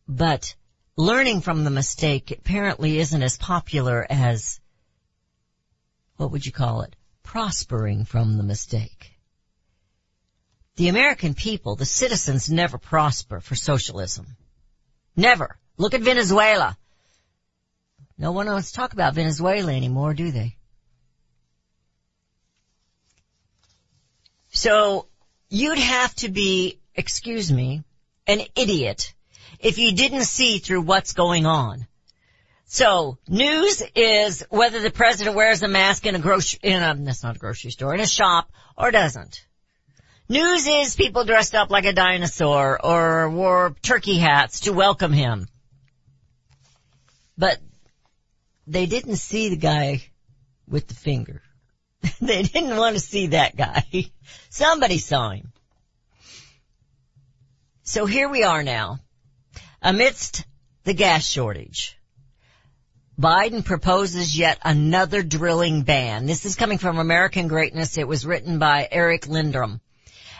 But 0.09 0.55
learning 0.97 1.43
from 1.43 1.65
the 1.65 1.71
mistake 1.71 2.31
apparently 2.31 2.99
isn't 2.99 3.23
as 3.23 3.39
popular 3.39 4.07
as, 4.09 4.61
what 6.17 6.33
would 6.33 6.45
you 6.45 6.53
call 6.53 6.83
it? 6.83 6.97
Prospering 7.23 8.07
from 8.07 8.39
the 8.39 8.43
mistake. 8.43 9.13
The 10.77 10.89
American 10.89 11.35
people, 11.35 11.77
the 11.77 11.85
citizens 11.85 12.51
never 12.51 12.79
prosper 12.79 13.41
for 13.41 13.55
socialism. 13.55 14.37
Never. 15.15 15.59
Look 15.77 15.93
at 15.93 16.01
Venezuela. 16.01 16.77
No 18.17 18.33
one 18.33 18.47
wants 18.47 18.71
to 18.71 18.77
talk 18.77 18.95
about 18.95 19.15
Venezuela 19.15 19.73
anymore, 19.73 20.15
do 20.15 20.31
they? 20.31 20.57
So, 24.61 25.07
you'd 25.49 25.79
have 25.79 26.15
to 26.17 26.29
be, 26.29 26.81
excuse 26.95 27.51
me, 27.51 27.83
an 28.27 28.43
idiot 28.55 29.15
if 29.59 29.79
you 29.79 29.93
didn't 29.93 30.25
see 30.25 30.59
through 30.59 30.83
what's 30.83 31.15
going 31.15 31.47
on. 31.47 31.87
So 32.67 33.17
news 33.27 33.83
is 33.95 34.45
whether 34.51 34.81
the 34.81 34.91
president 34.91 35.35
wears 35.35 35.63
a 35.63 35.69
mask 35.69 36.05
in 36.05 36.15
a 36.15 36.19
grocery, 36.19 36.61
in 36.63 36.83
a, 36.83 36.95
that's 36.95 37.23
not 37.23 37.37
a 37.37 37.39
grocery 37.39 37.71
store, 37.71 37.95
in 37.95 38.01
a 38.01 38.07
shop 38.07 38.53
or 38.77 38.91
doesn't. 38.91 39.47
News 40.29 40.67
is 40.67 40.95
people 40.95 41.25
dressed 41.25 41.55
up 41.55 41.71
like 41.71 41.87
a 41.87 41.95
dinosaur 41.95 42.85
or 42.85 43.31
wore 43.31 43.75
turkey 43.81 44.19
hats 44.19 44.61
to 44.61 44.75
welcome 44.75 45.15
him. 45.15 45.49
But 47.39 47.57
they 48.67 48.85
didn't 48.85 49.17
see 49.17 49.49
the 49.49 49.57
guy 49.57 50.03
with 50.69 50.87
the 50.87 50.95
finger. 50.95 51.41
they 52.21 52.43
didn't 52.43 52.77
want 52.77 52.97
to 52.97 53.01
see 53.01 53.29
that 53.29 53.57
guy. 53.57 53.85
Somebody 54.51 54.99
saw 54.99 55.31
him. 55.31 55.53
So 57.83 58.07
here 58.07 58.29
we 58.29 58.45
are 58.45 58.63
now 58.63 59.01
amidst 59.83 60.45
the 60.85 60.95
gas 60.95 61.27
shortage. 61.27 61.97
Biden 63.21 63.65
proposes 63.65 64.39
yet 64.39 64.59
another 64.65 65.23
drilling 65.23 65.83
ban. 65.83 66.25
This 66.25 66.47
is 66.47 66.57
coming 66.57 66.79
from 66.79 66.99
American 66.99 67.49
Greatness. 67.49 67.99
It 67.99 68.09
was 68.09 68.25
written 68.25 68.59
by 68.59 68.89
Eric 68.91 69.27
Lendrum. 69.27 69.81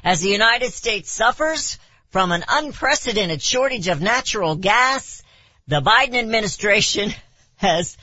As 0.03 0.21
the 0.21 0.31
United 0.31 0.73
States 0.73 1.11
suffers 1.11 1.79
from 2.09 2.33
an 2.33 2.43
unprecedented 2.49 3.43
shortage 3.43 3.89
of 3.89 4.01
natural 4.01 4.57
gas, 4.57 5.23
the 5.69 5.83
Biden 5.83 6.15
administration 6.15 7.13
has, 7.57 7.99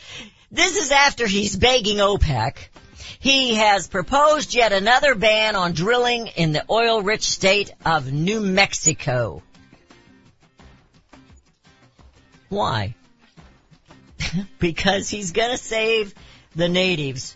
this 0.51 0.77
is 0.77 0.91
after 0.91 1.25
he's 1.25 1.55
begging 1.55 1.97
OPEC, 1.97 2.55
he 3.19 3.55
has 3.55 3.87
proposed 3.87 4.53
yet 4.53 4.71
another 4.73 5.15
ban 5.15 5.55
on 5.55 5.73
drilling 5.73 6.27
in 6.27 6.51
the 6.51 6.65
oil-rich 6.69 7.23
state 7.23 7.71
of 7.85 8.11
New 8.11 8.41
Mexico. 8.41 9.41
Why? 12.49 12.95
because 14.59 15.09
he's 15.09 15.31
gonna 15.31 15.57
save 15.57 16.13
the 16.55 16.69
natives 16.69 17.35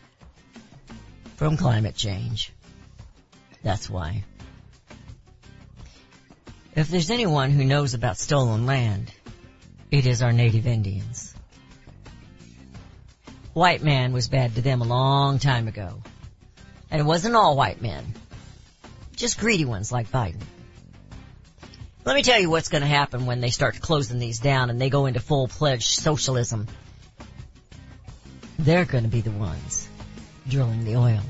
from 1.35 1.57
climate 1.57 1.95
change. 1.95 2.51
That's 3.63 3.89
why. 3.89 4.23
If 6.75 6.87
there's 6.87 7.11
anyone 7.11 7.51
who 7.51 7.65
knows 7.65 7.93
about 7.93 8.17
stolen 8.17 8.65
land, 8.65 9.11
it 9.91 10.05
is 10.05 10.21
our 10.21 10.31
native 10.31 10.67
Indians. 10.67 11.30
White 13.53 13.83
man 13.83 14.13
was 14.13 14.29
bad 14.29 14.55
to 14.55 14.61
them 14.61 14.81
a 14.81 14.85
long 14.85 15.37
time 15.37 15.67
ago. 15.67 16.01
And 16.89 17.01
it 17.01 17.03
wasn't 17.03 17.35
all 17.35 17.57
white 17.57 17.81
men. 17.81 18.13
Just 19.15 19.39
greedy 19.39 19.65
ones 19.65 19.91
like 19.91 20.09
Biden. 20.09 20.41
Let 22.05 22.15
me 22.15 22.23
tell 22.23 22.39
you 22.39 22.49
what's 22.49 22.69
going 22.69 22.81
to 22.81 22.87
happen 22.87 23.25
when 23.25 23.41
they 23.41 23.49
start 23.49 23.79
closing 23.81 24.19
these 24.19 24.39
down 24.39 24.69
and 24.69 24.79
they 24.79 24.89
go 24.89 25.05
into 25.05 25.19
full-fledged 25.19 25.99
socialism. 25.99 26.67
They're 28.57 28.85
going 28.85 29.03
to 29.03 29.09
be 29.09 29.21
the 29.21 29.31
ones 29.31 29.87
drilling 30.47 30.85
the 30.85 30.95
oil. 30.95 31.21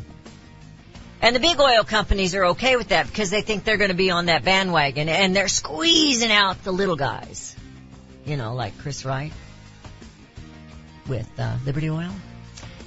And 1.22 1.36
the 1.36 1.40
big 1.40 1.60
oil 1.60 1.84
companies 1.84 2.34
are 2.36 2.46
okay 2.46 2.76
with 2.76 2.90
that 2.90 3.08
because 3.08 3.30
they 3.30 3.42
think 3.42 3.64
they're 3.64 3.78
going 3.78 3.92
to 3.92 3.96
be 3.96 4.12
on 4.12 4.28
that 4.28 4.44
bandwagon 4.44 5.10
and 5.10 5.36
they're 5.36 5.48
squeezing 5.48 6.32
out 6.32 6.64
the 6.64 6.72
little 6.72 6.96
guys. 6.96 7.56
You 8.26 8.38
know, 8.38 8.54
like 8.54 8.78
Chris 8.78 9.06
Wright 9.06 9.34
with 11.08 11.30
uh, 11.40 11.58
Liberty 11.66 11.90
Oil. 11.90 12.12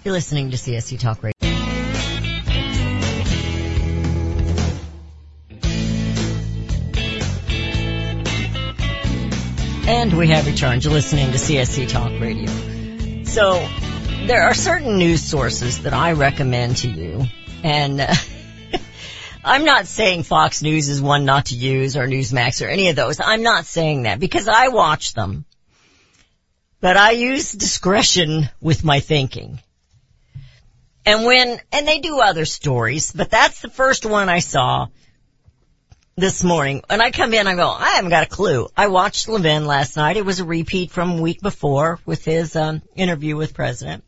You're 0.04 0.12
listening 0.12 0.50
to 0.50 0.56
CSC 0.56 0.98
Talk 0.98 1.22
Radio. 1.22 1.32
And 9.86 10.16
we 10.16 10.28
have 10.28 10.46
returned. 10.46 10.84
You're 10.84 10.94
listening 10.94 11.32
to 11.32 11.38
CSC 11.38 11.88
Talk 11.88 12.10
Radio. 12.20 12.50
So, 13.24 13.66
there 14.26 14.44
are 14.44 14.54
certain 14.54 14.96
news 14.98 15.22
sources 15.22 15.82
that 15.82 15.92
I 15.92 16.12
recommend 16.12 16.78
to 16.78 16.90
you, 16.90 17.24
and 17.62 18.00
uh, 18.00 18.14
I'm 19.44 19.66
not 19.66 19.86
saying 19.86 20.22
Fox 20.22 20.62
News 20.62 20.88
is 20.88 21.02
one 21.02 21.26
not 21.26 21.46
to 21.46 21.54
use 21.54 21.98
or 21.98 22.06
Newsmax 22.06 22.64
or 22.64 22.68
any 22.68 22.88
of 22.88 22.96
those. 22.96 23.20
I'm 23.20 23.42
not 23.42 23.66
saying 23.66 24.04
that 24.04 24.18
because 24.18 24.48
I 24.48 24.68
watch 24.68 25.12
them. 25.12 25.44
But 26.84 26.98
I 26.98 27.12
use 27.12 27.50
discretion 27.52 28.50
with 28.60 28.84
my 28.84 29.00
thinking. 29.00 29.58
And 31.06 31.24
when, 31.24 31.58
and 31.72 31.88
they 31.88 32.00
do 32.00 32.20
other 32.20 32.44
stories, 32.44 33.10
but 33.10 33.30
that's 33.30 33.62
the 33.62 33.70
first 33.70 34.04
one 34.04 34.28
I 34.28 34.40
saw 34.40 34.88
this 36.14 36.44
morning. 36.44 36.82
And 36.90 37.00
I 37.00 37.10
come 37.10 37.32
in, 37.32 37.46
I 37.46 37.54
go, 37.54 37.70
I 37.70 37.92
haven't 37.92 38.10
got 38.10 38.26
a 38.26 38.28
clue. 38.28 38.68
I 38.76 38.88
watched 38.88 39.30
Levin 39.30 39.64
last 39.64 39.96
night. 39.96 40.18
It 40.18 40.26
was 40.26 40.40
a 40.40 40.44
repeat 40.44 40.90
from 40.90 41.12
a 41.12 41.22
week 41.22 41.40
before 41.40 42.00
with 42.04 42.22
his 42.22 42.54
um, 42.54 42.82
interview 42.94 43.34
with 43.34 43.54
President. 43.54 44.04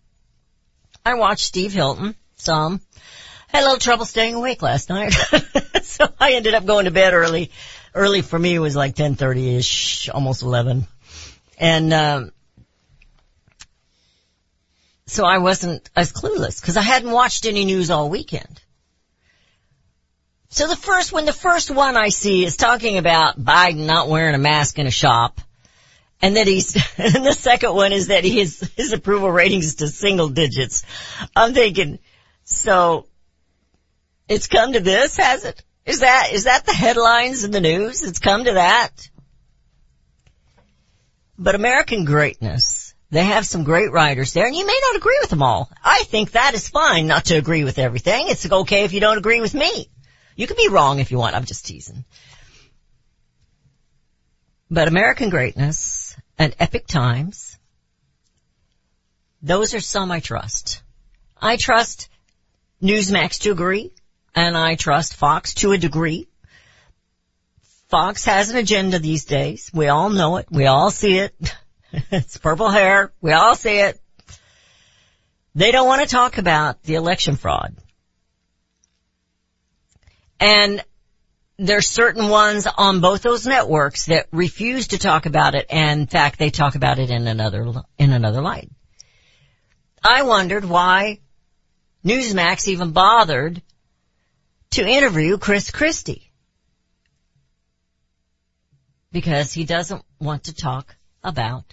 I 1.02 1.14
watched 1.14 1.46
Steve 1.46 1.72
Hilton 1.72 2.14
some. 2.34 2.82
Had 3.48 3.62
a 3.62 3.64
little 3.64 3.78
trouble 3.78 4.04
staying 4.04 4.34
awake 4.34 4.60
last 4.60 4.90
night, 4.90 5.14
so 5.82 6.08
I 6.20 6.34
ended 6.34 6.52
up 6.52 6.66
going 6.66 6.84
to 6.84 6.90
bed 6.90 7.14
early. 7.14 7.52
Early 7.94 8.20
for 8.20 8.38
me 8.38 8.58
was 8.58 8.76
like 8.76 8.94
ten 8.94 9.14
thirty 9.14 9.56
ish, 9.56 10.10
almost 10.10 10.42
eleven, 10.42 10.86
and 11.58 11.94
um, 11.94 12.32
so 15.06 15.24
I 15.24 15.38
wasn't 15.38 15.88
as 15.94 16.12
clueless 16.12 16.60
because 16.60 16.76
I 16.76 16.82
hadn't 16.82 17.10
watched 17.10 17.46
any 17.46 17.64
news 17.64 17.90
all 17.90 18.10
weekend. 18.10 18.60
So 20.48 20.68
the 20.68 20.76
first, 20.76 21.12
when 21.12 21.26
the 21.26 21.32
first 21.32 21.70
one 21.70 21.96
I 21.96 22.08
see 22.08 22.44
is 22.44 22.56
talking 22.56 22.98
about 22.98 23.38
Biden 23.38 23.86
not 23.86 24.08
wearing 24.08 24.34
a 24.34 24.38
mask 24.38 24.78
in 24.78 24.86
a 24.86 24.90
shop, 24.90 25.40
and 26.22 26.36
that 26.36 26.46
he's, 26.46 26.74
and 26.98 27.26
the 27.26 27.34
second 27.34 27.74
one 27.74 27.92
is 27.92 28.08
that 28.08 28.24
his, 28.24 28.60
his 28.76 28.92
approval 28.92 29.30
ratings 29.30 29.76
to 29.76 29.88
single 29.88 30.28
digits. 30.28 30.82
I'm 31.34 31.52
thinking, 31.52 31.98
so, 32.44 33.06
it's 34.28 34.46
come 34.46 34.72
to 34.72 34.80
this, 34.80 35.16
has 35.18 35.44
it? 35.44 35.62
Is 35.84 36.00
that, 36.00 36.30
is 36.32 36.44
that 36.44 36.66
the 36.66 36.72
headlines 36.72 37.44
in 37.44 37.52
the 37.52 37.60
news? 37.60 38.02
It's 38.02 38.18
come 38.18 38.44
to 38.44 38.54
that? 38.54 38.90
But 41.38 41.54
American 41.54 42.04
greatness, 42.04 42.85
they 43.10 43.24
have 43.24 43.46
some 43.46 43.64
great 43.64 43.92
writers 43.92 44.32
there, 44.32 44.46
and 44.46 44.56
you 44.56 44.66
may 44.66 44.80
not 44.82 44.96
agree 44.96 45.18
with 45.20 45.30
them 45.30 45.42
all. 45.42 45.70
I 45.82 46.02
think 46.04 46.32
that 46.32 46.54
is 46.54 46.68
fine 46.68 47.06
not 47.06 47.26
to 47.26 47.36
agree 47.36 47.62
with 47.62 47.78
everything. 47.78 48.26
It's 48.28 48.50
okay 48.50 48.84
if 48.84 48.92
you 48.92 49.00
don't 49.00 49.18
agree 49.18 49.40
with 49.40 49.54
me. 49.54 49.88
You 50.34 50.46
can 50.46 50.56
be 50.56 50.68
wrong 50.68 50.98
if 50.98 51.10
you 51.10 51.18
want. 51.18 51.36
I'm 51.36 51.44
just 51.44 51.66
teasing. 51.66 52.04
But 54.70 54.88
American 54.88 55.30
greatness 55.30 56.16
and 56.36 56.54
Epoch 56.58 56.86
Times, 56.86 57.56
those 59.40 59.74
are 59.74 59.80
some 59.80 60.10
I 60.10 60.18
trust. 60.18 60.82
I 61.40 61.56
trust 61.56 62.08
Newsmax 62.82 63.42
to 63.42 63.52
agree, 63.52 63.92
and 64.34 64.56
I 64.56 64.74
trust 64.74 65.14
Fox 65.14 65.54
to 65.54 65.72
a 65.72 65.78
degree. 65.78 66.26
Fox 67.88 68.24
has 68.24 68.50
an 68.50 68.56
agenda 68.56 68.98
these 68.98 69.26
days. 69.26 69.70
We 69.72 69.86
all 69.86 70.10
know 70.10 70.38
it. 70.38 70.46
We 70.50 70.66
all 70.66 70.90
see 70.90 71.18
it. 71.18 71.34
it's 72.10 72.38
purple 72.38 72.70
hair. 72.70 73.12
We 73.20 73.32
all 73.32 73.54
see 73.54 73.78
it. 73.78 74.00
They 75.54 75.72
don't 75.72 75.86
want 75.86 76.02
to 76.02 76.08
talk 76.08 76.38
about 76.38 76.82
the 76.82 76.94
election 76.94 77.36
fraud. 77.36 77.74
And 80.38 80.84
there's 81.58 81.88
certain 81.88 82.28
ones 82.28 82.66
on 82.66 83.00
both 83.00 83.22
those 83.22 83.46
networks 83.46 84.06
that 84.06 84.26
refuse 84.30 84.88
to 84.88 84.98
talk 84.98 85.24
about 85.24 85.54
it 85.54 85.66
and 85.70 86.02
in 86.02 86.06
fact 86.06 86.38
they 86.38 86.50
talk 86.50 86.74
about 86.74 86.98
it 86.98 87.10
in 87.10 87.26
another, 87.26 87.72
in 87.98 88.12
another 88.12 88.42
light. 88.42 88.70
I 90.04 90.22
wondered 90.22 90.66
why 90.66 91.20
Newsmax 92.04 92.68
even 92.68 92.92
bothered 92.92 93.62
to 94.72 94.86
interview 94.86 95.38
Chris 95.38 95.70
Christie. 95.70 96.30
Because 99.10 99.52
he 99.52 99.64
doesn't 99.64 100.04
want 100.20 100.44
to 100.44 100.54
talk 100.54 100.94
about 101.26 101.64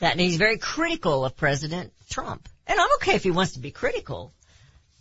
that 0.00 0.12
and 0.12 0.20
he's 0.20 0.36
very 0.36 0.58
critical 0.58 1.24
of 1.24 1.36
President 1.36 1.92
Trump. 2.08 2.48
And 2.66 2.80
I'm 2.80 2.88
okay 2.96 3.14
if 3.14 3.22
he 3.22 3.30
wants 3.30 3.52
to 3.52 3.60
be 3.60 3.70
critical, 3.70 4.32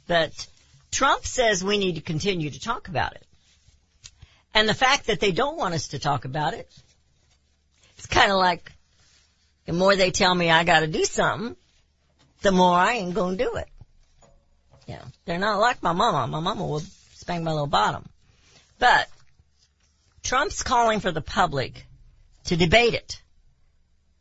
but 0.07 0.47
Trump 0.91 1.25
says 1.25 1.63
we 1.63 1.77
need 1.77 1.95
to 1.95 2.01
continue 2.01 2.49
to 2.49 2.59
talk 2.59 2.87
about 2.87 3.15
it. 3.15 3.25
And 4.53 4.67
the 4.67 4.73
fact 4.73 5.07
that 5.07 5.19
they 5.19 5.31
don't 5.31 5.57
want 5.57 5.73
us 5.73 5.89
to 5.89 5.99
talk 5.99 6.25
about 6.25 6.53
it, 6.53 6.69
it's 7.97 8.07
kind 8.07 8.31
of 8.31 8.37
like 8.37 8.71
the 9.65 9.73
more 9.73 9.95
they 9.95 10.11
tell 10.11 10.33
me 10.33 10.49
I 10.49 10.63
gotta 10.63 10.87
do 10.87 11.05
something, 11.05 11.55
the 12.41 12.51
more 12.51 12.75
I 12.75 12.93
ain't 12.93 13.13
gonna 13.13 13.37
do 13.37 13.55
it. 13.55 13.69
You 14.87 14.95
know, 14.95 15.03
they're 15.25 15.39
not 15.39 15.59
like 15.59 15.83
my 15.83 15.93
mama. 15.93 16.27
My 16.27 16.39
mama 16.39 16.65
will 16.65 16.81
spank 17.13 17.43
my 17.43 17.51
little 17.51 17.67
bottom. 17.67 18.09
But 18.79 19.07
Trump's 20.23 20.63
calling 20.63 20.99
for 20.99 21.11
the 21.11 21.21
public 21.21 21.85
to 22.45 22.57
debate 22.57 22.95
it. 22.95 23.21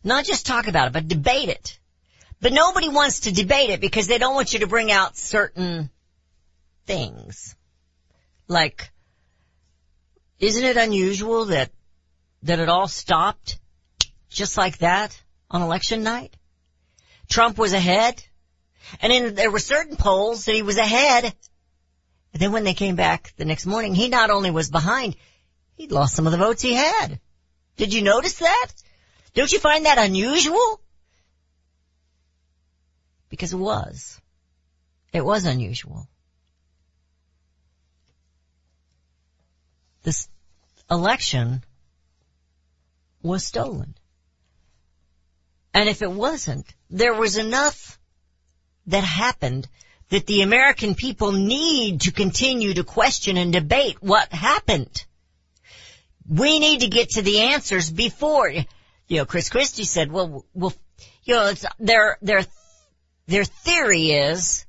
Not 0.05 0.25
just 0.25 0.47
talk 0.47 0.69
about 0.69 0.89
it, 0.89 0.93
but 0.93 1.09
debate 1.09 1.49
it. 1.49 1.79
But 2.41 2.53
nobody 2.53 2.89
wants 2.89 3.21
to 3.21 3.33
debate 3.33 3.71
it 3.71 3.81
because 3.81 4.07
they 4.07 4.19
don't 4.19 4.35
want 4.35 4.53
you 4.53 4.61
to 4.61 4.67
bring 4.67 4.93
out 4.93 5.17
certain 5.17 5.91
things. 6.87 7.57
Like, 8.47 8.91
isn't 10.39 10.65
it 10.65 10.77
unusual 10.77 11.47
that, 11.47 11.71
that 12.45 12.61
it 12.61 12.69
all 12.69 12.87
stopped 12.87 13.59
just 14.31 14.57
like 14.57 14.79
that 14.79 15.21
on 15.51 15.63
election 15.63 16.05
night? 16.05 16.37
Trump 17.29 17.59
was 17.59 17.73
ahead. 17.73 18.23
And 19.03 19.13
then 19.13 19.35
there 19.35 19.51
were 19.51 19.59
certain 19.59 19.97
polls 19.97 20.45
that 20.45 20.55
he 20.55 20.63
was 20.63 20.79
ahead. 20.79 21.25
And 21.25 22.43
then 22.43 22.53
when 22.53 22.65
they 22.65 22.75
came 22.75 22.95
back 22.95 23.33
the 23.37 23.45
next 23.45 23.67
morning, 23.67 23.95
he 23.95 24.09
not 24.09 24.31
only 24.31 24.51
was 24.51 24.71
behind, 24.71 25.17
he'd 25.75 25.93
lost 25.93 26.15
some 26.15 26.27
of 26.27 26.33
the 26.33 26.39
votes 26.39 26.63
he 26.63 26.75
had. 26.75 27.21
Did 27.77 27.93
you 27.93 28.03
notice 28.03 28.39
that? 28.39 28.69
Don't 29.35 29.53
you 29.53 29.59
find 29.59 29.87
that 29.87 29.99
unusual? 29.99 30.81
Because 33.29 33.53
it 33.53 33.59
was. 33.59 34.21
It 35.13 35.25
was 35.25 35.45
unusual. 35.45 36.09
This 40.03 40.29
election 40.91 41.63
was 43.23 43.45
stolen. 43.45 43.95
And 45.75 45.89
if 45.89 46.03
it 46.03 46.11
wasn't, 46.11 46.67
there 46.91 47.15
was 47.15 47.37
enough 47.37 47.99
that 48.87 49.05
happened 49.05 49.69
that 50.09 50.27
the 50.27 50.43
American 50.43 50.95
people 50.95 51.33
need 51.33 52.03
to 52.03 52.13
continue 52.13 52.75
to 52.75 52.85
question 52.85 53.37
and 53.37 53.53
debate 53.53 53.97
what 54.01 54.33
happened. 54.33 55.05
We 56.27 56.59
need 56.59 56.81
to 56.81 56.89
get 56.89 57.11
to 57.11 57.23
the 57.23 57.41
answers 57.41 57.91
before, 57.91 58.51
you 59.09 59.17
know, 59.17 59.25
Chris 59.25 59.49
Christie 59.49 59.85
said, 59.85 60.13
well, 60.13 60.45
well, 60.55 60.75
you 61.25 61.35
know, 61.35 61.47
it's, 61.47 61.65
their, 61.79 62.19
their, 62.21 62.45
their 63.27 63.45
theory 63.45 64.11
is, 64.13 64.67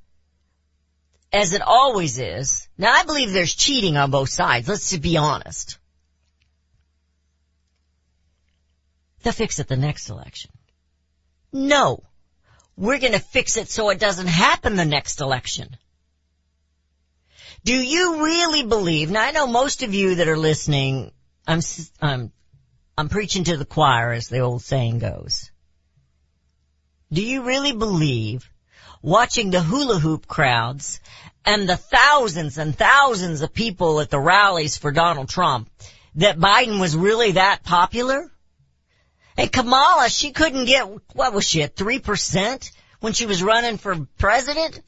as 1.31 1.53
it 1.53 1.61
always 1.61 2.17
is, 2.17 2.67
now 2.77 2.91
I 2.91 3.03
believe 3.03 3.31
there's 3.31 3.53
cheating 3.53 3.97
on 3.97 4.11
both 4.11 4.29
sides, 4.29 4.67
let's 4.67 4.95
be 4.97 5.17
honest. 5.17 5.77
They'll 9.21 9.33
fix 9.33 9.59
it 9.59 9.67
the 9.67 9.75
next 9.75 10.09
election. 10.09 10.51
No. 11.51 12.03
We're 12.77 12.99
gonna 12.99 13.19
fix 13.19 13.57
it 13.57 13.69
so 13.69 13.89
it 13.89 13.99
doesn't 13.99 14.27
happen 14.27 14.77
the 14.77 14.85
next 14.85 15.19
election. 15.19 15.75
Do 17.65 17.75
you 17.75 18.23
really 18.23 18.63
believe, 18.63 19.11
now 19.11 19.21
I 19.21 19.31
know 19.31 19.47
most 19.47 19.83
of 19.83 19.93
you 19.93 20.15
that 20.15 20.29
are 20.29 20.37
listening, 20.37 21.11
I'm, 21.45 21.59
I'm, 22.01 22.31
I'm 22.99 23.07
preaching 23.07 23.45
to 23.45 23.55
the 23.55 23.63
choir 23.63 24.11
as 24.11 24.27
the 24.27 24.39
old 24.39 24.61
saying 24.61 24.99
goes. 24.99 25.51
Do 27.13 27.23
you 27.23 27.43
really 27.43 27.71
believe 27.71 28.51
watching 29.01 29.51
the 29.51 29.61
hula 29.61 29.99
hoop 29.99 30.27
crowds 30.27 30.99
and 31.45 31.69
the 31.69 31.77
thousands 31.77 32.57
and 32.57 32.77
thousands 32.77 33.41
of 33.41 33.53
people 33.53 34.01
at 34.01 34.09
the 34.09 34.19
rallies 34.19 34.75
for 34.75 34.91
Donald 34.91 35.29
Trump 35.29 35.69
that 36.15 36.39
Biden 36.39 36.81
was 36.81 36.93
really 36.93 37.31
that 37.31 37.63
popular? 37.63 38.29
Hey, 39.37 39.47
Kamala, 39.47 40.09
she 40.09 40.33
couldn't 40.33 40.65
get, 40.65 40.85
what 41.13 41.31
was 41.31 41.47
she 41.47 41.63
at 41.63 41.77
3% 41.77 42.69
when 42.99 43.13
she 43.13 43.25
was 43.25 43.41
running 43.41 43.77
for 43.77 43.95
president? 44.17 44.81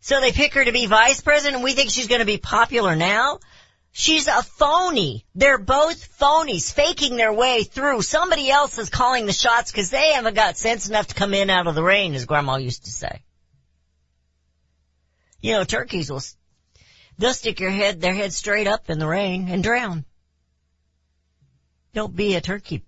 So 0.00 0.20
they 0.20 0.32
pick 0.32 0.54
her 0.54 0.64
to 0.64 0.72
be 0.72 0.86
vice 0.86 1.20
president 1.20 1.54
and 1.54 1.62
we 1.62 1.74
think 1.74 1.90
she's 1.90 2.08
gonna 2.08 2.24
be 2.24 2.38
popular 2.38 2.96
now? 2.96 3.38
She's 3.94 4.26
a 4.26 4.42
phony. 4.42 5.26
They're 5.34 5.58
both 5.58 6.18
phonies, 6.18 6.72
faking 6.72 7.16
their 7.16 7.32
way 7.32 7.62
through. 7.62 8.00
Somebody 8.00 8.50
else 8.50 8.78
is 8.78 8.88
calling 8.88 9.26
the 9.26 9.34
shots 9.34 9.70
because 9.70 9.90
they 9.90 10.12
haven't 10.12 10.34
got 10.34 10.56
sense 10.56 10.88
enough 10.88 11.08
to 11.08 11.14
come 11.14 11.34
in 11.34 11.50
out 11.50 11.66
of 11.66 11.74
the 11.74 11.82
rain, 11.82 12.14
as 12.14 12.24
grandma 12.24 12.56
used 12.56 12.86
to 12.86 12.90
say. 12.90 13.22
You 15.42 15.52
know, 15.52 15.64
turkeys 15.64 16.10
will, 16.10 16.22
they'll 17.18 17.34
stick 17.34 17.60
your 17.60 17.70
head, 17.70 18.00
their 18.00 18.14
head 18.14 18.32
straight 18.32 18.66
up 18.66 18.88
in 18.88 18.98
the 18.98 19.06
rain 19.06 19.48
and 19.48 19.62
drown. 19.62 20.06
Don't 21.92 22.16
be 22.16 22.34
a 22.34 22.40
turkey. 22.40 22.84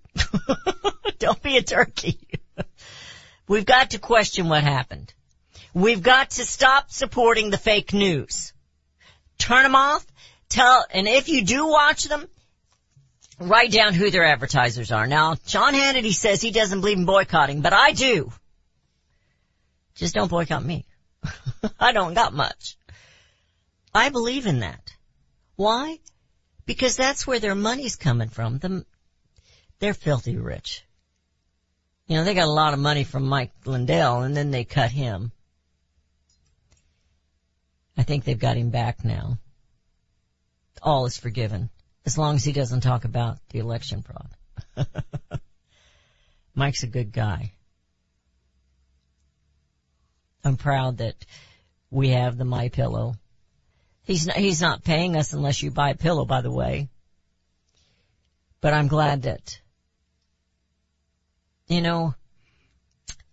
Don't 1.18 1.42
be 1.42 1.58
a 1.58 1.62
turkey. 1.62 2.18
We've 3.48 3.66
got 3.66 3.90
to 3.90 3.98
question 3.98 4.48
what 4.48 4.62
happened. 4.62 5.12
We've 5.74 6.02
got 6.02 6.30
to 6.30 6.44
stop 6.44 6.90
supporting 6.90 7.50
the 7.50 7.58
fake 7.58 7.92
news. 7.92 8.54
Turn 9.36 9.64
them 9.64 9.74
off. 9.74 10.06
Tell, 10.54 10.84
and 10.88 11.08
if 11.08 11.28
you 11.28 11.42
do 11.42 11.66
watch 11.66 12.04
them, 12.04 12.28
write 13.40 13.72
down 13.72 13.92
who 13.92 14.08
their 14.12 14.24
advertisers 14.24 14.92
are. 14.92 15.08
Now, 15.08 15.34
Sean 15.48 15.72
Hannity 15.72 16.12
says 16.12 16.40
he 16.40 16.52
doesn't 16.52 16.80
believe 16.80 16.96
in 16.96 17.06
boycotting, 17.06 17.60
but 17.60 17.72
I 17.72 17.90
do. 17.90 18.32
Just 19.96 20.14
don't 20.14 20.30
boycott 20.30 20.64
me. 20.64 20.86
I 21.80 21.90
don't 21.90 22.14
got 22.14 22.34
much. 22.34 22.76
I 23.92 24.10
believe 24.10 24.46
in 24.46 24.60
that. 24.60 24.92
Why? 25.56 25.98
Because 26.66 26.96
that's 26.96 27.26
where 27.26 27.40
their 27.40 27.56
money's 27.56 27.96
coming 27.96 28.28
from. 28.28 28.58
The, 28.58 28.86
they're 29.80 29.92
filthy 29.92 30.36
rich. 30.36 30.84
You 32.06 32.18
know, 32.18 32.22
they 32.22 32.34
got 32.34 32.46
a 32.46 32.60
lot 32.62 32.74
of 32.74 32.78
money 32.78 33.02
from 33.02 33.24
Mike 33.24 33.50
Lindell 33.64 34.22
and 34.22 34.36
then 34.36 34.52
they 34.52 34.62
cut 34.62 34.92
him. 34.92 35.32
I 37.96 38.04
think 38.04 38.22
they've 38.22 38.38
got 38.38 38.56
him 38.56 38.70
back 38.70 39.04
now. 39.04 39.38
All 40.84 41.06
is 41.06 41.16
forgiven. 41.16 41.70
As 42.04 42.18
long 42.18 42.36
as 42.36 42.44
he 42.44 42.52
doesn't 42.52 42.82
talk 42.82 43.06
about 43.06 43.38
the 43.48 43.58
election 43.58 44.02
fraud. 44.02 44.86
Mike's 46.54 46.82
a 46.82 46.86
good 46.88 47.10
guy. 47.10 47.52
I'm 50.44 50.58
proud 50.58 50.98
that 50.98 51.16
we 51.90 52.10
have 52.10 52.36
the 52.36 52.44
My 52.44 52.68
Pillow. 52.68 53.14
He's 54.02 54.26
not, 54.26 54.36
he's 54.36 54.60
not 54.60 54.84
paying 54.84 55.16
us 55.16 55.32
unless 55.32 55.62
you 55.62 55.70
buy 55.70 55.90
a 55.90 55.96
pillow, 55.96 56.26
by 56.26 56.42
the 56.42 56.52
way. 56.52 56.90
But 58.60 58.74
I'm 58.74 58.88
glad 58.88 59.22
that, 59.22 59.58
you 61.66 61.80
know, 61.80 62.14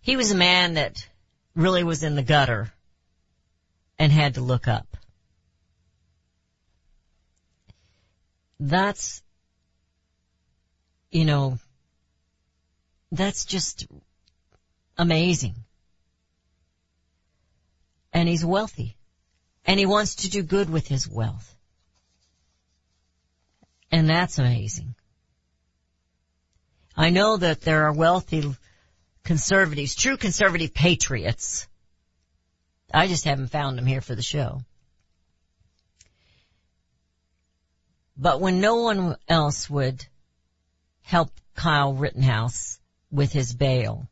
he 0.00 0.16
was 0.16 0.30
a 0.30 0.36
man 0.36 0.74
that 0.74 1.06
really 1.54 1.84
was 1.84 2.02
in 2.02 2.14
the 2.14 2.22
gutter 2.22 2.72
and 3.98 4.10
had 4.10 4.34
to 4.34 4.40
look 4.40 4.66
up. 4.66 4.96
That's, 8.64 9.24
you 11.10 11.24
know, 11.24 11.58
that's 13.10 13.44
just 13.44 13.88
amazing. 14.96 15.56
And 18.12 18.28
he's 18.28 18.44
wealthy. 18.44 18.96
And 19.64 19.80
he 19.80 19.86
wants 19.86 20.14
to 20.16 20.30
do 20.30 20.44
good 20.44 20.70
with 20.70 20.86
his 20.86 21.08
wealth. 21.08 21.56
And 23.90 24.08
that's 24.08 24.38
amazing. 24.38 24.94
I 26.96 27.10
know 27.10 27.38
that 27.38 27.62
there 27.62 27.86
are 27.86 27.92
wealthy 27.92 28.54
conservatives, 29.24 29.96
true 29.96 30.16
conservative 30.16 30.72
patriots. 30.72 31.66
I 32.94 33.08
just 33.08 33.24
haven't 33.24 33.48
found 33.48 33.76
them 33.76 33.86
here 33.86 34.02
for 34.02 34.14
the 34.14 34.22
show. 34.22 34.60
But 38.22 38.40
when 38.40 38.60
no 38.60 38.76
one 38.76 39.16
else 39.28 39.68
would 39.68 40.06
help 41.02 41.32
Kyle 41.56 41.92
Rittenhouse 41.92 42.78
with 43.10 43.32
his 43.32 43.52
bail, 43.52 44.08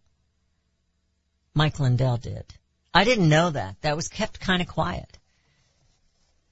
Mike 1.55 1.79
Lindell 1.79 2.17
did. 2.17 2.45
I 2.93 3.05
didn't 3.05 3.29
know 3.29 3.51
that. 3.51 3.81
That 3.83 3.95
was 3.95 4.09
kept 4.09 4.41
kind 4.41 4.61
of 4.61 4.67
quiet. 4.67 5.17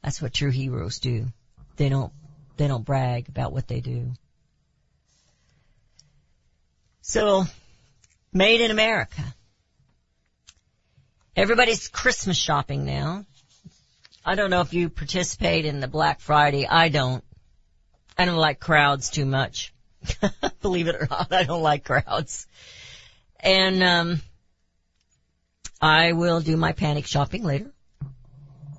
That's 0.04 0.22
what 0.22 0.34
true 0.34 0.52
heroes 0.52 1.00
do. 1.00 1.26
They 1.74 1.88
don't, 1.88 2.12
they 2.56 2.68
don't 2.68 2.84
brag 2.84 3.28
about 3.28 3.52
what 3.52 3.66
they 3.66 3.80
do. 3.80 4.12
So, 7.00 7.44
made 8.32 8.60
in 8.60 8.70
America. 8.70 9.34
Everybody's 11.34 11.88
Christmas 11.88 12.36
shopping 12.36 12.84
now. 12.84 13.26
I 14.24 14.36
don't 14.36 14.50
know 14.50 14.60
if 14.60 14.74
you 14.74 14.90
participate 14.90 15.64
in 15.64 15.80
the 15.80 15.88
Black 15.88 16.20
Friday. 16.20 16.64
I 16.64 16.88
don't. 16.88 17.24
I 18.18 18.24
don't 18.24 18.36
like 18.36 18.60
crowds 18.60 19.10
too 19.10 19.24
much. 19.24 19.72
Believe 20.62 20.88
it 20.88 20.96
or 20.96 21.06
not, 21.08 21.32
I 21.32 21.44
don't 21.44 21.62
like 21.62 21.84
crowds. 21.84 22.46
And, 23.40 23.82
um, 23.82 24.20
I 25.80 26.12
will 26.12 26.40
do 26.40 26.56
my 26.56 26.72
panic 26.72 27.06
shopping 27.06 27.44
later. 27.44 27.72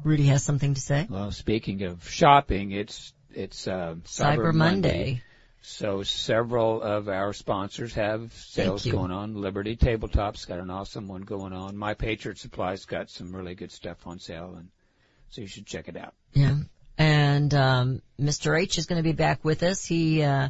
Rudy 0.04 0.26
has 0.28 0.44
something 0.44 0.74
to 0.74 0.82
say. 0.82 1.08
Well, 1.10 1.32
speaking 1.32 1.84
of 1.84 2.10
shopping, 2.10 2.72
it's 2.72 3.14
it's 3.32 3.68
uh, 3.68 3.96
Cyber 4.06 4.54
Monday. 4.54 5.22
So 5.62 6.04
several 6.04 6.82
of 6.82 7.10
our 7.10 7.34
sponsors 7.34 7.94
have 7.94 8.34
sales 8.34 8.86
going 8.86 9.12
on. 9.12 9.36
Liberty 9.36 9.76
Tabletop's 9.76 10.46
got 10.46 10.60
an 10.60 10.70
awesome 10.70 11.08
one 11.08 11.22
going 11.22 11.54
on. 11.54 11.76
My 11.76 11.94
Patriot 11.94 12.38
Supply's 12.38 12.86
got 12.86 13.10
some 13.10 13.36
really 13.36 13.56
good 13.56 13.72
stuff 13.72 14.08
on 14.08 14.20
sale, 14.20 14.56
and 14.58 14.70
so 15.30 15.42
you 15.42 15.48
should 15.48 15.66
check 15.66 15.90
it 15.90 15.98
out. 15.98 16.14
Yeah. 16.34 16.56
And 17.00 17.54
um 17.54 18.02
Mr. 18.20 18.62
H 18.62 18.78
is 18.78 18.86
going 18.86 19.02
to 19.02 19.10
be 19.10 19.14
back 19.14 19.44
with 19.44 19.64
us. 19.64 19.86
He 19.86 20.22
uh 20.22 20.50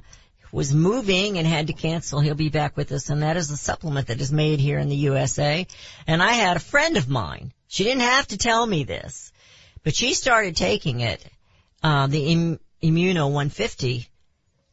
was 0.52 0.74
moving 0.74 1.38
and 1.38 1.46
had 1.46 1.68
to 1.68 1.74
cancel. 1.74 2.20
He'll 2.20 2.34
be 2.34 2.50
back 2.50 2.76
with 2.76 2.92
us 2.92 3.10
and 3.10 3.22
that 3.22 3.38
is 3.38 3.52
a 3.52 3.58
supplement 3.58 4.08
that 4.08 4.20
is 4.20 4.32
made 4.32 4.60
here 4.60 4.80
in 4.80 4.90
the 4.90 4.96
USA. 4.96 5.68
And 6.08 6.24
I 6.24 6.34
had 6.34 6.58
a 6.58 6.60
friend 6.60 6.98
of 6.98 7.08
mine. 7.08 7.54
She 7.68 7.84
didn't 7.84 8.02
have 8.02 8.28
to 8.30 8.38
tell 8.38 8.66
me 8.66 8.84
this, 8.84 9.32
but 9.84 9.96
she 9.96 10.16
started 10.16 10.56
taking 10.56 11.02
it, 11.02 11.24
uh, 11.84 12.08
the 12.08 12.26
Im- 12.32 12.60
Immuno 12.82 13.28
150 13.28 14.08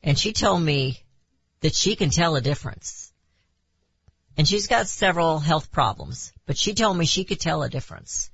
and 0.03 0.19
she 0.19 0.33
told 0.33 0.63
me 0.63 1.03
that 1.61 1.75
she 1.75 1.95
can 1.95 2.09
tell 2.09 2.37
a 2.37 2.41
difference. 2.41 3.13
And 4.39 4.49
she's 4.49 4.67
got 4.67 4.87
several 4.87 5.41
health 5.41 5.71
problems, 5.71 6.33
but 6.47 6.57
she 6.57 6.73
told 6.73 6.97
me 6.97 7.05
she 7.05 7.25
could 7.25 7.41
tell 7.41 7.63
a 7.63 7.69
difference. 7.69 8.31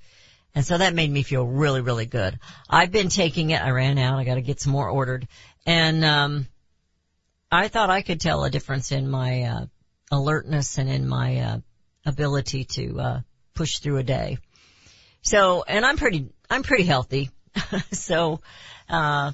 And 0.55 0.65
so 0.65 0.77
that 0.77 0.93
made 0.93 1.11
me 1.11 1.23
feel 1.23 1.45
really, 1.45 1.81
really 1.81 2.05
good. 2.05 2.39
I've 2.69 2.91
been 2.91 3.09
taking 3.09 3.49
it. 3.49 3.61
I 3.61 3.71
ran 3.71 3.97
out. 3.97 4.19
I 4.19 4.23
got 4.23 4.35
to 4.35 4.41
get 4.41 4.61
some 4.61 4.71
more 4.71 4.89
ordered. 4.89 5.27
And, 5.65 6.05
um, 6.05 6.47
I 7.51 7.67
thought 7.67 7.89
I 7.89 8.01
could 8.01 8.19
tell 8.19 8.43
a 8.43 8.49
difference 8.49 8.91
in 8.91 9.09
my, 9.09 9.43
uh, 9.43 9.65
alertness 10.11 10.77
and 10.77 10.89
in 10.89 11.07
my, 11.07 11.39
uh, 11.39 11.59
ability 12.05 12.65
to, 12.65 12.99
uh, 12.99 13.21
push 13.55 13.79
through 13.79 13.97
a 13.97 14.03
day. 14.03 14.37
So, 15.21 15.63
and 15.63 15.85
I'm 15.85 15.97
pretty, 15.97 16.29
I'm 16.49 16.63
pretty 16.63 16.83
healthy. 16.83 17.31
so, 17.91 18.41
uh, 18.89 19.31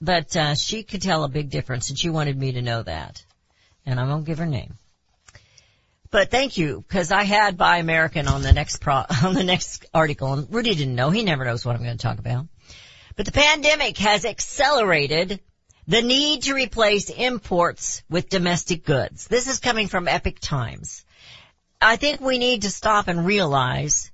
but, 0.00 0.36
uh, 0.36 0.54
she 0.54 0.82
could 0.82 1.02
tell 1.02 1.22
a 1.22 1.28
big 1.28 1.50
difference 1.50 1.90
and 1.90 1.98
she 1.98 2.10
wanted 2.10 2.36
me 2.36 2.52
to 2.52 2.62
know 2.62 2.82
that. 2.82 3.24
And 3.86 4.00
I 4.00 4.08
won't 4.08 4.24
give 4.24 4.38
her 4.38 4.46
name. 4.46 4.74
But 6.12 6.30
thank 6.30 6.58
you, 6.58 6.84
because 6.86 7.10
I 7.10 7.22
had 7.22 7.56
Buy 7.56 7.78
American 7.78 8.28
on 8.28 8.42
the 8.42 8.52
next 8.52 8.76
pro, 8.82 9.04
on 9.24 9.32
the 9.32 9.42
next 9.42 9.86
article, 9.94 10.34
and 10.34 10.54
Rudy 10.54 10.74
didn't 10.74 10.94
know. 10.94 11.08
He 11.08 11.24
never 11.24 11.44
knows 11.46 11.64
what 11.64 11.74
I'm 11.74 11.82
going 11.82 11.96
to 11.96 12.02
talk 12.02 12.18
about. 12.18 12.46
But 13.16 13.24
the 13.24 13.32
pandemic 13.32 13.96
has 13.96 14.26
accelerated 14.26 15.40
the 15.88 16.02
need 16.02 16.42
to 16.42 16.54
replace 16.54 17.08
imports 17.08 18.02
with 18.10 18.28
domestic 18.28 18.84
goods. 18.84 19.26
This 19.26 19.48
is 19.48 19.58
coming 19.58 19.88
from 19.88 20.06
Epoch 20.06 20.38
Times. 20.38 21.04
I 21.80 21.96
think 21.96 22.20
we 22.20 22.36
need 22.36 22.62
to 22.62 22.70
stop 22.70 23.08
and 23.08 23.24
realize, 23.24 24.12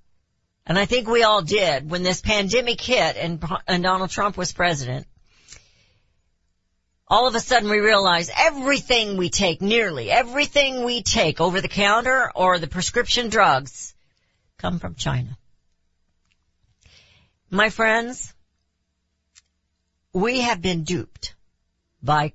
and 0.67 0.79
I 0.79 0.85
think 0.85 1.09
we 1.09 1.25
all 1.25 1.43
did 1.43 1.91
when 1.91 2.05
this 2.05 2.21
pandemic 2.21 2.81
hit 2.81 3.17
and, 3.17 3.45
and 3.67 3.83
Donald 3.83 4.11
Trump 4.11 4.37
was 4.37 4.53
president, 4.53 5.09
all 7.11 7.27
of 7.27 7.35
a 7.35 7.41
sudden 7.41 7.71
we 7.71 7.79
realize 7.79 8.31
everything 8.37 9.17
we 9.17 9.31
take, 9.31 9.63
nearly 9.63 10.11
everything 10.11 10.85
we 10.85 11.03
take 11.03 11.41
over 11.41 11.61
the 11.61 11.69
counter 11.69 12.31
or 12.35 12.59
the 12.59 12.67
prescription 12.67 13.29
drugs 13.29 13.95
come 14.59 14.79
from 14.79 14.95
China. 14.95 15.37
My 17.51 17.71
friends, 17.71 18.35
we 20.13 20.41
have 20.41 20.61
been 20.61 20.85
duped 20.85 21.35
by 22.03 22.33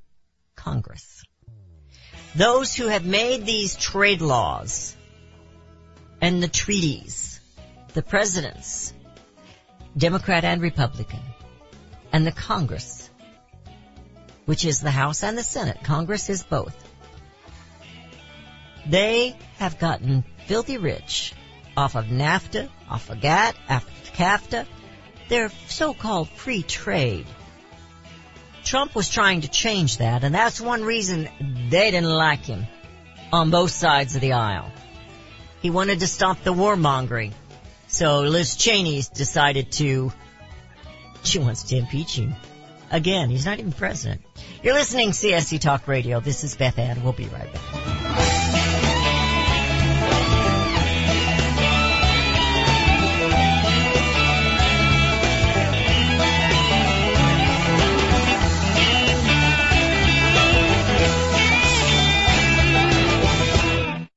Congress. 0.56 1.24
Those 2.36 2.74
who 2.74 2.88
have 2.88 3.06
made 3.06 3.46
these 3.46 3.76
trade 3.76 4.22
laws 4.22 4.96
and 6.20 6.42
the 6.42 6.48
treaties, 6.48 7.40
the 7.94 8.02
presidents, 8.02 8.92
Democrat 9.96 10.44
and 10.44 10.62
Republican, 10.62 11.20
and 12.12 12.26
the 12.26 12.32
Congress, 12.32 13.03
which 14.46 14.66
is 14.66 14.80
the 14.80 14.92
House 14.92 15.24
and 15.24 15.38
the 15.38 15.44
Senate. 15.44 15.84
Congress 15.84 16.30
is 16.30 16.44
both. 16.44 16.76
They 18.86 19.36
have 19.58 19.80
gotten 19.80 20.24
filthy 20.46 20.78
rich 20.78 21.34
off 21.76 21.96
of 21.96 22.06
NAFTA, 22.06 22.70
off 22.90 23.10
of 23.10 23.22
GATT, 23.22 23.56
off 23.70 23.86
of 23.86 24.14
CAFTA, 24.14 24.66
their 25.30 25.50
so-called 25.68 26.30
free 26.30 26.62
trade. 26.64 27.26
Trump 28.64 28.96
was 28.96 29.10
trying 29.10 29.42
to 29.42 29.48
change 29.50 29.98
that, 29.98 30.24
and 30.24 30.34
that's 30.34 30.62
one 30.62 30.84
reason 30.84 31.28
they 31.70 31.92
didn't 31.92 32.10
like 32.10 32.46
him 32.46 32.66
on 33.32 33.50
both 33.50 33.72
sides 33.72 34.16
of 34.16 34.22
the 34.22 34.34
aisle. 34.34 34.72
He 35.62 35.70
wanted 35.70 36.02
to 36.02 36.08
stop 36.08 36.44
the 36.44 36.54
warmongering. 36.54 37.34
So 37.88 38.22
Liz 38.22 38.56
Cheney 38.56 39.02
decided 39.14 39.72
to, 39.74 40.12
she 41.24 41.40
wants 41.40 41.64
to 41.64 41.78
impeach 41.78 42.18
him. 42.18 42.36
Again, 42.94 43.32
he's 43.32 43.44
not 43.44 43.58
even 43.58 43.72
president. 43.72 44.22
You're 44.62 44.76
listening 44.76 45.10
CSC 45.10 45.60
Talk 45.60 45.88
Radio. 45.88 46.20
This 46.20 46.44
is 46.44 46.56
Beth 46.56 46.78
Ann. 46.78 47.04
We'll 47.04 47.12
be 47.12 47.26
right 47.26 47.52
back. 47.52 47.64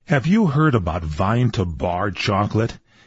Have 0.04 0.26
you 0.26 0.48
heard 0.48 0.74
about 0.74 1.02
Vine 1.02 1.50
to 1.52 1.64
Bar 1.64 2.10
chocolate? 2.10 2.78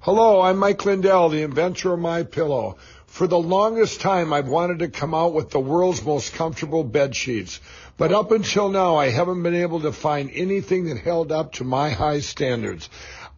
Hello, 0.03 0.41
I'm 0.41 0.57
Mike 0.59 0.85
Lindell, 0.85 1.29
the 1.29 1.43
inventor 1.43 1.95
of 1.95 1.99
My 1.99 2.23
Pillow. 2.23 2.77
For 3.07 3.27
the 3.27 3.37
longest 3.37 4.01
time, 4.01 4.33
I've 4.33 4.47
wanted 4.47 4.79
to 4.79 4.87
come 4.89 5.13
out 5.13 5.35
with 5.35 5.51
the 5.51 5.59
world's 5.59 6.05
most 6.05 6.35
comfortable 6.35 6.85
bed 6.85 7.17
sheets. 7.17 7.59
But 7.97 8.13
up 8.13 8.31
until 8.31 8.69
now, 8.69 8.95
I 8.95 9.09
haven't 9.09 9.43
been 9.43 9.57
able 9.57 9.81
to 9.81 9.91
find 9.91 10.31
anything 10.33 10.85
that 10.85 10.99
held 10.99 11.33
up 11.33 11.55
to 11.55 11.65
my 11.65 11.91
high 11.91 12.21
standards. 12.21 12.89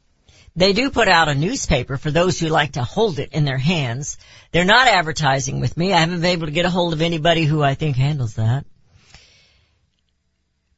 They 0.57 0.73
do 0.73 0.89
put 0.89 1.07
out 1.07 1.29
a 1.29 1.35
newspaper 1.35 1.99
for 1.99 2.11
those 2.11 2.41
who 2.41 2.49
like 2.49 2.73
to 2.73 2.83
hold 2.83 3.19
it 3.19 3.33
in 3.33 3.45
their 3.45 3.59
hands. 3.59 4.17
They're 4.53 4.65
not 4.65 4.89
advertising 4.89 5.61
with 5.61 5.77
me. 5.77 5.93
I 5.93 6.01
haven't 6.01 6.23
been 6.23 6.31
able 6.31 6.47
to 6.47 6.53
get 6.53 6.65
a 6.65 6.71
hold 6.71 6.95
of 6.95 7.03
anybody 7.03 7.45
who 7.45 7.63
I 7.63 7.75
think 7.75 7.97
handles 7.97 8.37
that. 8.37 8.65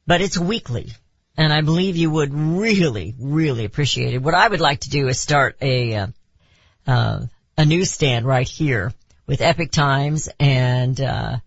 But 0.05 0.19
it's 0.19 0.37
weekly. 0.37 0.91
And 1.37 1.53
I 1.53 1.61
believe 1.61 1.95
you 1.95 2.11
would 2.11 2.33
really, 2.33 3.15
really 3.19 3.65
appreciate 3.65 4.13
it. 4.13 4.21
What 4.21 4.33
I 4.33 4.47
would 4.47 4.59
like 4.59 4.81
to 4.81 4.89
do 4.89 5.07
is 5.07 5.19
start 5.19 5.55
a, 5.61 5.95
uh, 5.95 6.07
uh, 6.85 7.21
a 7.57 7.65
newsstand 7.65 8.25
right 8.25 8.47
here 8.47 8.93
with 9.27 9.41
Epoch 9.41 9.71
Times 9.71 10.29
and, 10.39 10.99
uh, 10.99 11.37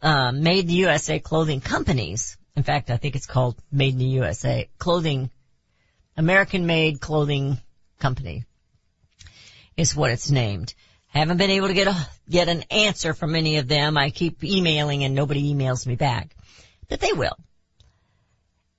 uh, 0.00 0.32
made 0.32 0.60
in 0.60 0.68
the 0.68 0.72
USA 0.86 1.18
clothing 1.18 1.60
companies. 1.60 2.38
In 2.56 2.62
fact, 2.62 2.88
I 2.88 2.96
think 2.96 3.16
it's 3.16 3.26
called 3.26 3.56
Made 3.70 3.92
in 3.92 3.98
the 3.98 4.06
USA 4.06 4.70
clothing, 4.78 5.28
American 6.16 6.64
made 6.64 7.02
clothing 7.02 7.58
company 8.00 8.46
is 9.76 9.94
what 9.94 10.10
it's 10.10 10.30
named. 10.30 10.74
Haven't 11.18 11.38
been 11.38 11.50
able 11.50 11.68
to 11.68 11.74
get 11.74 11.88
a, 11.88 12.08
get 12.28 12.48
an 12.48 12.62
answer 12.70 13.14
from 13.14 13.34
any 13.34 13.56
of 13.56 13.68
them. 13.68 13.96
I 13.96 14.10
keep 14.10 14.44
emailing 14.44 15.04
and 15.04 15.14
nobody 15.14 15.54
emails 15.54 15.86
me 15.86 15.96
back, 15.96 16.36
but 16.88 17.00
they 17.00 17.12
will. 17.12 17.36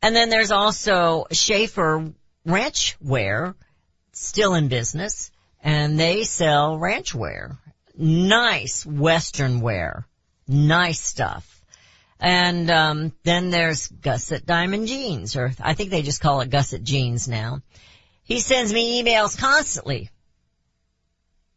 And 0.01 0.15
then 0.15 0.29
there's 0.29 0.51
also 0.51 1.25
Schaefer 1.31 2.13
Ranch 2.45 2.95
Wear, 3.01 3.55
still 4.13 4.53
in 4.53 4.67
business, 4.67 5.31
and 5.61 5.99
they 5.99 6.23
sell 6.23 6.77
ranch 6.77 7.15
wear. 7.15 7.57
Nice 7.97 8.85
Western 8.85 9.59
wear. 9.59 10.07
Nice 10.47 11.01
stuff. 11.01 11.61
And 12.19 12.69
um, 12.69 13.13
then 13.23 13.49
there's 13.49 13.87
Gusset 13.87 14.45
Diamond 14.45 14.87
Jeans, 14.87 15.35
or 15.35 15.51
I 15.61 15.73
think 15.73 15.89
they 15.89 16.03
just 16.03 16.21
call 16.21 16.41
it 16.41 16.49
Gusset 16.49 16.83
Jeans 16.83 17.27
now. 17.27 17.61
He 18.23 18.39
sends 18.39 18.73
me 18.73 19.01
emails 19.03 19.37
constantly. 19.37 20.09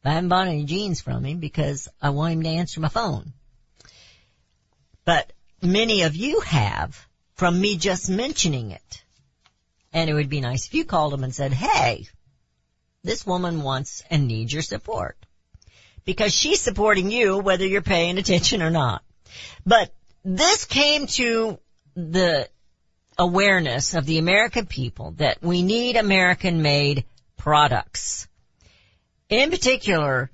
I 0.04 0.12
haven't 0.12 0.28
bought 0.30 0.48
any 0.48 0.64
jeans 0.64 1.00
from 1.00 1.24
him 1.24 1.38
because 1.38 1.88
I 2.00 2.10
want 2.10 2.34
him 2.34 2.42
to 2.44 2.48
answer 2.48 2.80
my 2.80 2.88
phone. 2.88 3.32
But 5.04 5.32
many 5.62 6.02
of 6.02 6.16
you 6.16 6.40
have 6.40 7.06
from 7.34 7.60
me 7.60 7.76
just 7.76 8.08
mentioning 8.08 8.70
it. 8.70 9.02
And 9.92 10.08
it 10.08 10.14
would 10.14 10.28
be 10.28 10.40
nice 10.40 10.66
if 10.66 10.74
you 10.74 10.84
called 10.84 11.12
him 11.12 11.24
and 11.24 11.34
said, 11.34 11.52
hey, 11.52 12.06
this 13.02 13.26
woman 13.26 13.62
wants 13.62 14.02
and 14.10 14.28
needs 14.28 14.52
your 14.52 14.62
support. 14.62 15.16
Because 16.04 16.32
she's 16.32 16.60
supporting 16.60 17.10
you 17.10 17.38
whether 17.38 17.66
you're 17.66 17.82
paying 17.82 18.18
attention 18.18 18.62
or 18.62 18.70
not. 18.70 19.02
But 19.66 19.92
this 20.24 20.64
came 20.64 21.06
to 21.08 21.58
the 21.94 22.48
awareness 23.18 23.94
of 23.94 24.06
the 24.06 24.18
American 24.18 24.66
people 24.66 25.12
that 25.18 25.42
we 25.42 25.62
need 25.62 25.96
American 25.96 26.62
made 26.62 27.04
products. 27.36 28.28
In 29.30 29.50
particular, 29.50 30.28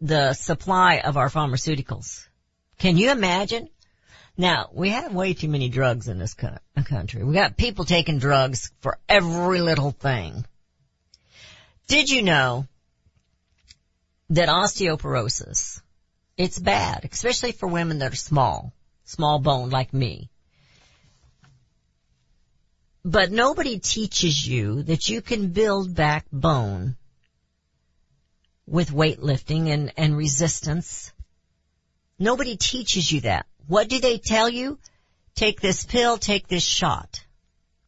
the 0.00 0.34
supply 0.34 0.98
of 0.98 1.16
our 1.16 1.30
pharmaceuticals. 1.30 2.26
Can 2.76 2.96
you 2.96 3.12
imagine? 3.12 3.68
Now, 4.36 4.68
we 4.72 4.90
have 4.90 5.14
way 5.14 5.32
too 5.32 5.48
many 5.48 5.68
drugs 5.68 6.08
in 6.08 6.18
this 6.18 6.34
co- 6.34 6.58
uh, 6.76 6.82
country. 6.82 7.22
We 7.22 7.32
got 7.34 7.56
people 7.56 7.84
taking 7.84 8.18
drugs 8.18 8.72
for 8.80 8.98
every 9.08 9.60
little 9.60 9.92
thing. 9.92 10.44
Did 11.86 12.10
you 12.10 12.22
know 12.22 12.66
that 14.30 14.48
osteoporosis, 14.48 15.80
it's 16.36 16.58
bad, 16.58 17.08
especially 17.10 17.52
for 17.52 17.68
women 17.68 18.00
that 18.00 18.12
are 18.12 18.16
small, 18.16 18.72
small 19.04 19.38
bone 19.38 19.70
like 19.70 19.94
me. 19.94 20.30
But 23.04 23.30
nobody 23.30 23.78
teaches 23.78 24.44
you 24.44 24.82
that 24.82 25.08
you 25.08 25.22
can 25.22 25.52
build 25.52 25.94
back 25.94 26.26
bone 26.32 26.96
with 28.66 28.90
weightlifting 28.90 29.68
and, 29.68 29.92
and 29.96 30.16
resistance. 30.16 31.12
Nobody 32.18 32.56
teaches 32.56 33.10
you 33.10 33.22
that. 33.22 33.46
What 33.66 33.88
do 33.88 34.00
they 34.00 34.18
tell 34.18 34.48
you? 34.48 34.78
Take 35.34 35.60
this 35.60 35.84
pill, 35.84 36.18
take 36.18 36.48
this 36.48 36.64
shot. 36.64 37.24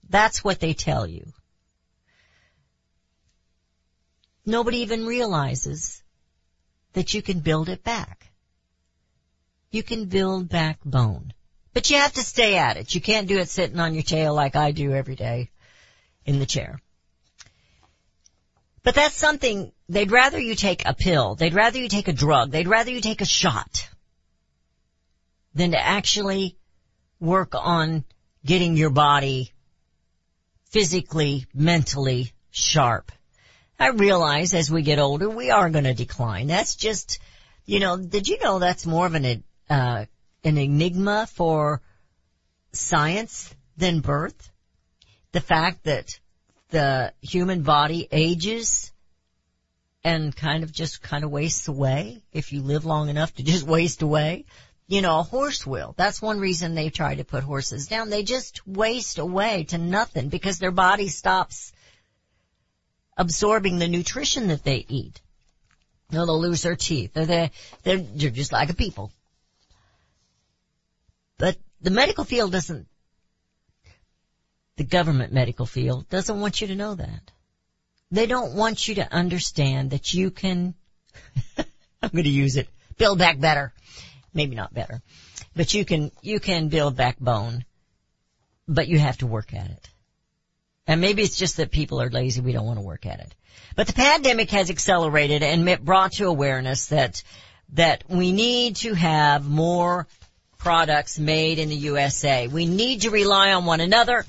That's 0.09 0.45
what 0.45 0.61
they 0.61 0.74
tell 0.74 1.07
you. 1.07 1.33
Nobody 4.45 4.79
even 4.79 5.07
realizes 5.07 6.03
that 6.95 7.12
you 7.14 7.22
can 7.22 7.41
build 7.41 7.68
it 7.68 7.85
back. 7.85 8.31
You 9.70 9.83
can 9.83 10.07
build 10.07 10.49
back 10.49 10.79
bone. 10.85 11.33
But 11.74 11.91
you 11.91 11.97
have 11.99 12.14
to 12.14 12.22
stay 12.22 12.57
at 12.57 12.76
it. 12.76 12.95
You 12.95 13.01
can't 13.01 13.29
do 13.29 13.39
it 13.39 13.49
sitting 13.49 13.79
on 13.79 13.95
your 13.95 14.03
tail 14.03 14.35
like 14.35 14.57
I 14.57 14.72
do 14.72 14.93
every 14.93 15.16
day 15.16 15.51
in 16.24 16.39
the 16.39 16.47
chair. 16.47 16.81
But 18.83 18.95
that's 18.95 19.14
something, 19.14 19.70
they'd 19.89 20.11
rather 20.12 20.39
you 20.39 20.55
take 20.55 20.86
a 20.86 20.95
pill, 20.95 21.34
they'd 21.34 21.55
rather 21.55 21.78
you 21.78 21.89
take 21.89 22.09
a 22.09 22.12
drug, 22.12 22.51
they'd 22.51 22.68
rather 22.68 22.91
you 22.91 23.01
take 23.01 23.20
a 23.20 23.26
shot 23.26 23.89
than 25.55 25.72
to 25.72 25.78
actually 25.78 26.57
work 27.20 27.55
on 27.55 28.05
getting 28.45 28.76
your 28.76 28.91
body 28.91 29.53
physically, 30.70 31.47
mentally 31.55 32.32
sharp. 32.51 33.11
I 33.80 33.89
realize 33.89 34.55
as 34.55 34.70
we 34.70 34.82
get 34.82 34.99
older, 34.99 35.28
we 35.28 35.51
are 35.51 35.70
going 35.70 35.84
to 35.84 35.95
decline. 35.95 36.49
That's 36.49 36.74
just, 36.74 37.18
you 37.64 37.80
know, 37.80 37.97
did 37.97 38.28
you 38.28 38.39
know 38.41 38.59
that's 38.59 38.86
more 38.86 39.07
of 39.07 39.14
an, 39.14 39.45
uh, 39.70 40.05
an 40.45 40.59
enigma 40.59 41.28
for 41.32 41.80
science 42.72 43.55
than 43.76 44.01
birth? 44.01 44.51
The 45.32 45.41
fact 45.41 45.84
that 45.84 46.18
the 46.70 47.12
human 47.22 47.62
body 47.62 48.07
ages 48.11 48.93
and 50.05 50.34
kind 50.34 50.62
of 50.64 50.72
just 50.72 51.03
kind 51.03 51.24
of 51.24 51.30
wastes 51.30 51.68
away 51.68 52.22
if 52.32 52.53
you 52.53 52.62
live 52.62 52.84
long 52.84 53.09
enough 53.09 53.34
to 53.34 53.42
just 53.42 53.66
waste 53.76 54.03
away. 54.03 54.44
You 54.86 55.03
know, 55.03 55.18
a 55.18 55.22
horse 55.22 55.66
will. 55.66 55.94
That's 55.99 56.22
one 56.22 56.40
reason 56.40 56.74
they 56.74 56.88
try 56.88 57.14
to 57.16 57.24
put 57.24 57.44
horses 57.44 57.88
down. 57.88 58.09
They 58.09 58.22
just 58.22 58.66
waste 58.66 59.18
away 59.18 59.64
to 59.64 59.76
nothing 59.76 60.30
because 60.30 60.59
their 60.59 60.70
body 60.70 61.09
stops 61.09 61.72
absorbing 63.16 63.78
the 63.78 63.88
nutrition 63.88 64.49
that 64.49 64.64
they 64.64 64.86
eat. 64.88 65.20
Know, 66.11 66.24
they'll 66.24 66.40
lose 66.40 66.62
their 66.62 66.76
teeth. 66.76 67.12
They're, 67.12 67.26
they're, 67.26 67.51
they're, 67.82 67.99
they're 67.99 68.30
just 68.30 68.53
like 68.53 68.70
a 68.70 68.74
people. 68.74 69.12
But 71.36 71.59
the 71.82 71.90
medical 71.90 72.24
field 72.24 72.53
doesn't 72.53 72.86
the 74.76 74.84
government 74.84 75.32
medical 75.32 75.66
field 75.66 76.09
doesn't 76.09 76.40
want 76.40 76.61
you 76.61 76.68
to 76.68 76.76
know 76.76 76.94
that. 76.94 77.32
They 78.11 78.27
don't 78.27 78.55
want 78.55 78.89
you 78.89 78.97
to 78.97 79.13
understand 79.13 79.91
that 79.91 80.15
you 80.15 80.31
can, 80.31 80.75
I'm 81.59 82.11
going 82.11 82.25
to 82.25 82.31
use 82.31 82.57
it, 82.57 82.69
build 82.97 83.19
back 83.19 83.39
better. 83.39 83.73
Maybe 84.33 84.57
not 84.57 84.73
better. 84.73 85.03
But 85.55 85.75
you 85.75 85.85
can, 85.85 86.11
you 86.23 86.41
can 86.41 86.69
build 86.69 86.97
backbone, 86.97 87.65
but 88.67 88.89
you 88.89 88.99
have 88.99 89.19
to 89.19 89.27
work 89.27 89.53
at 89.55 89.71
it. 89.71 89.89
And 90.87 91.01
maybe 91.01 91.23
it's 91.23 91.37
just 91.37 91.59
that 91.59 91.71
people 91.71 92.01
are 92.01 92.09
lazy, 92.09 92.41
we 92.41 92.53
don't 92.53 92.67
want 92.67 92.79
to 92.79 92.85
work 92.85 93.05
at 93.05 93.21
it. 93.21 93.35
But 93.77 93.87
the 93.87 93.93
pandemic 93.93 94.51
has 94.51 94.71
accelerated 94.71 95.43
and 95.43 95.85
brought 95.85 96.13
to 96.13 96.27
awareness 96.27 96.87
that, 96.87 97.23
that 97.75 98.05
we 98.09 98.33
need 98.33 98.77
to 98.77 98.95
have 98.95 99.47
more 99.47 100.07
products 100.57 101.19
made 101.19 101.59
in 101.59 101.69
the 101.69 101.77
USA. 101.77 102.49
We 102.49 102.67
need 102.67 103.03
to 103.03 103.11
rely 103.11 103.53
on 103.53 103.67
one 103.67 103.81
another. 103.81 104.25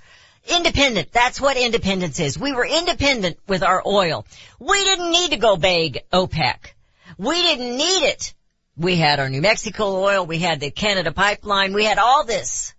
Independent. 0.47 1.11
That's 1.11 1.39
what 1.39 1.57
independence 1.57 2.19
is. 2.19 2.37
We 2.37 2.53
were 2.53 2.65
independent 2.65 3.37
with 3.47 3.63
our 3.63 3.83
oil. 3.85 4.25
We 4.59 4.83
didn't 4.83 5.11
need 5.11 5.31
to 5.31 5.37
go 5.37 5.57
beg 5.57 5.99
OPEC. 6.11 6.73
We 7.17 7.41
didn't 7.41 7.77
need 7.77 8.03
it. 8.07 8.33
We 8.77 8.95
had 8.95 9.19
our 9.19 9.29
New 9.29 9.41
Mexico 9.41 10.01
oil. 10.01 10.25
We 10.25 10.39
had 10.39 10.59
the 10.59 10.71
Canada 10.71 11.11
pipeline. 11.11 11.73
We 11.73 11.83
had 11.83 11.97
all 11.97 12.23
this. 12.23 12.73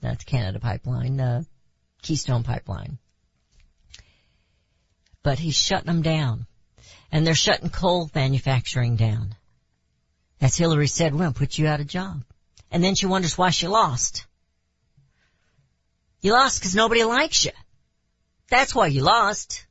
That's 0.00 0.24
Canada 0.24 0.58
pipeline, 0.58 1.20
uh, 1.20 1.42
Keystone 2.00 2.44
pipeline. 2.44 2.98
But 5.22 5.38
he's 5.38 5.54
shutting 5.54 5.86
them 5.86 6.02
down. 6.02 6.46
And 7.12 7.26
they're 7.26 7.34
shutting 7.34 7.68
coal 7.68 8.10
manufacturing 8.14 8.96
down. 8.96 9.34
As 10.40 10.56
Hillary 10.56 10.88
said, 10.88 11.12
we're 11.12 11.20
going 11.20 11.34
to 11.34 11.38
put 11.38 11.58
you 11.58 11.66
out 11.66 11.80
of 11.80 11.86
job. 11.86 12.24
And 12.70 12.82
then 12.82 12.94
she 12.94 13.06
wonders 13.06 13.36
why 13.36 13.50
she 13.50 13.68
lost. 13.68 14.26
You 16.22 16.32
lost 16.32 16.60
because 16.60 16.76
nobody 16.76 17.02
likes 17.02 17.44
you. 17.44 17.50
That's 18.48 18.74
why 18.74 18.86
you 18.86 19.02
lost. 19.02 19.66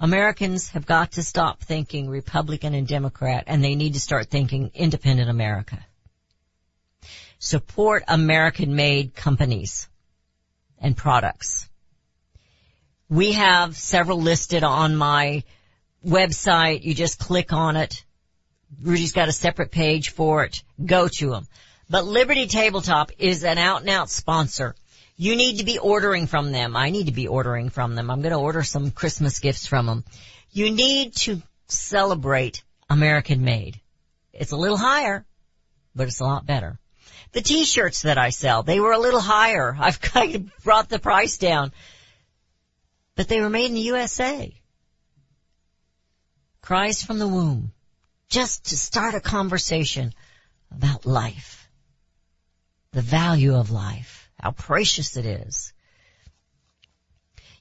Americans 0.00 0.70
have 0.70 0.86
got 0.86 1.12
to 1.12 1.22
stop 1.22 1.60
thinking 1.60 2.08
Republican 2.08 2.74
and 2.74 2.88
Democrat 2.88 3.44
and 3.46 3.62
they 3.62 3.76
need 3.76 3.94
to 3.94 4.00
start 4.00 4.28
thinking 4.28 4.72
independent 4.74 5.30
America. 5.30 5.78
Support 7.38 8.04
American 8.08 8.74
made 8.74 9.14
companies 9.14 9.88
and 10.78 10.96
products. 10.96 11.68
We 13.08 13.32
have 13.32 13.76
several 13.76 14.20
listed 14.20 14.64
on 14.64 14.96
my 14.96 15.44
website. 16.04 16.82
You 16.82 16.94
just 16.94 17.18
click 17.18 17.52
on 17.52 17.76
it. 17.76 18.04
Rudy's 18.82 19.12
got 19.12 19.28
a 19.28 19.32
separate 19.32 19.70
page 19.70 20.10
for 20.10 20.44
it. 20.44 20.62
Go 20.84 21.08
to 21.18 21.30
them. 21.30 21.46
But 21.90 22.04
Liberty 22.04 22.46
Tabletop 22.46 23.10
is 23.18 23.42
an 23.42 23.58
out 23.58 23.80
and 23.80 23.90
out 23.90 24.10
sponsor. 24.10 24.76
You 25.16 25.34
need 25.34 25.58
to 25.58 25.64
be 25.64 25.80
ordering 25.80 26.28
from 26.28 26.52
them. 26.52 26.76
I 26.76 26.90
need 26.90 27.06
to 27.06 27.12
be 27.12 27.26
ordering 27.26 27.68
from 27.68 27.96
them. 27.96 28.10
I'm 28.10 28.22
going 28.22 28.32
to 28.32 28.38
order 28.38 28.62
some 28.62 28.92
Christmas 28.92 29.40
gifts 29.40 29.66
from 29.66 29.86
them. 29.86 30.04
You 30.52 30.70
need 30.70 31.16
to 31.16 31.42
celebrate 31.66 32.62
American 32.88 33.42
made. 33.42 33.80
It's 34.32 34.52
a 34.52 34.56
little 34.56 34.76
higher, 34.76 35.26
but 35.94 36.06
it's 36.06 36.20
a 36.20 36.24
lot 36.24 36.46
better. 36.46 36.78
The 37.32 37.42
t-shirts 37.42 38.02
that 38.02 38.18
I 38.18 38.30
sell, 38.30 38.62
they 38.62 38.78
were 38.78 38.92
a 38.92 38.98
little 38.98 39.20
higher. 39.20 39.76
I've 39.80 40.00
kind 40.00 40.36
of 40.36 40.62
brought 40.62 40.88
the 40.88 41.00
price 41.00 41.38
down, 41.38 41.72
but 43.16 43.26
they 43.26 43.40
were 43.40 43.50
made 43.50 43.66
in 43.66 43.74
the 43.74 43.80
USA. 43.80 44.54
Cries 46.62 47.02
from 47.02 47.18
the 47.18 47.28
womb. 47.28 47.72
Just 48.28 48.66
to 48.66 48.78
start 48.78 49.14
a 49.14 49.20
conversation 49.20 50.14
about 50.70 51.04
life. 51.04 51.59
The 52.92 53.02
value 53.02 53.54
of 53.54 53.70
life. 53.70 54.30
How 54.38 54.52
precious 54.52 55.16
it 55.16 55.26
is. 55.26 55.72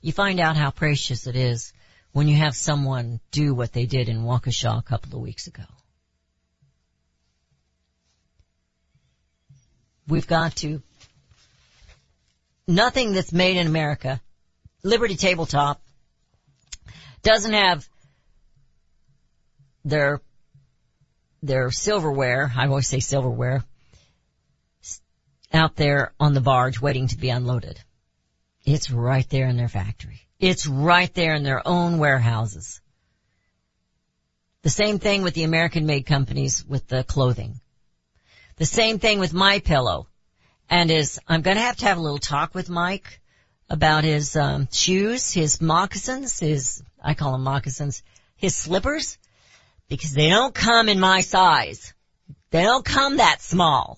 You 0.02 0.12
find 0.12 0.40
out 0.40 0.56
how 0.56 0.72
precious 0.72 1.28
it 1.28 1.36
is 1.36 1.74
when 2.12 2.28
you 2.28 2.38
have 2.38 2.56
someone 2.56 3.20
do 3.32 3.54
what 3.54 3.74
they 3.74 3.86
did 3.86 4.10
in 4.10 4.24
Waukesha 4.24 4.80
a 4.80 4.82
couple 4.82 5.16
of 5.16 5.22
weeks 5.22 5.48
ago. 5.48 5.64
We've 10.08 10.26
got 10.26 10.56
to, 10.58 10.82
nothing 12.68 13.14
that's 13.14 13.32
made 13.32 13.58
in 13.58 13.68
America, 13.68 14.22
Liberty 14.84 15.16
Tabletop, 15.16 15.82
doesn't 17.22 17.54
have 17.54 17.88
their, 19.86 20.22
their 21.44 21.70
silverware, 21.70 22.52
I 22.56 22.66
always 22.66 22.88
say 22.88 23.02
silverware, 23.02 23.64
out 25.54 25.76
there 25.76 26.14
on 26.20 26.34
the 26.34 26.42
barge 26.42 26.80
waiting 26.80 27.08
to 27.08 27.18
be 27.18 27.30
unloaded. 27.30 27.80
It's 28.66 28.92
right 28.92 29.28
there 29.30 29.48
in 29.48 29.58
their 29.58 29.70
factory. 29.70 30.22
It's 30.40 30.68
right 30.68 31.14
there 31.14 31.36
in 31.36 31.44
their 31.44 31.68
own 31.68 31.98
warehouses. 31.98 32.82
The 34.62 34.70
same 34.70 35.00
thing 35.00 35.24
with 35.24 35.34
the 35.34 35.44
American 35.44 35.86
made 35.86 36.06
companies 36.06 36.66
with 36.66 36.88
the 36.88 37.04
clothing. 37.04 37.60
The 38.58 38.66
same 38.66 39.00
thing 39.00 39.20
with 39.20 39.34
my 39.34 39.60
pillow. 39.60 40.08
And 40.70 40.92
is, 40.92 41.20
I'm 41.28 41.42
gonna 41.42 41.62
have 41.62 41.78
to 41.78 41.86
have 41.86 41.98
a 41.98 42.02
little 42.02 42.20
talk 42.20 42.54
with 42.54 42.70
Mike 42.70 43.22
about 43.70 44.04
his, 44.04 44.36
um, 44.36 44.68
shoes, 44.72 45.32
his 45.32 45.62
moccasins, 45.62 46.40
his, 46.40 46.84
I 47.02 47.14
call 47.14 47.32
them 47.32 47.44
moccasins, 47.44 48.04
his 48.36 48.56
slippers, 48.56 49.18
because 49.88 50.14
they 50.14 50.30
don't 50.30 50.54
come 50.54 50.90
in 50.90 51.00
my 51.00 51.22
size. 51.22 51.94
They 52.52 52.64
don't 52.64 52.86
come 52.86 53.18
that 53.18 53.42
small. 53.42 53.98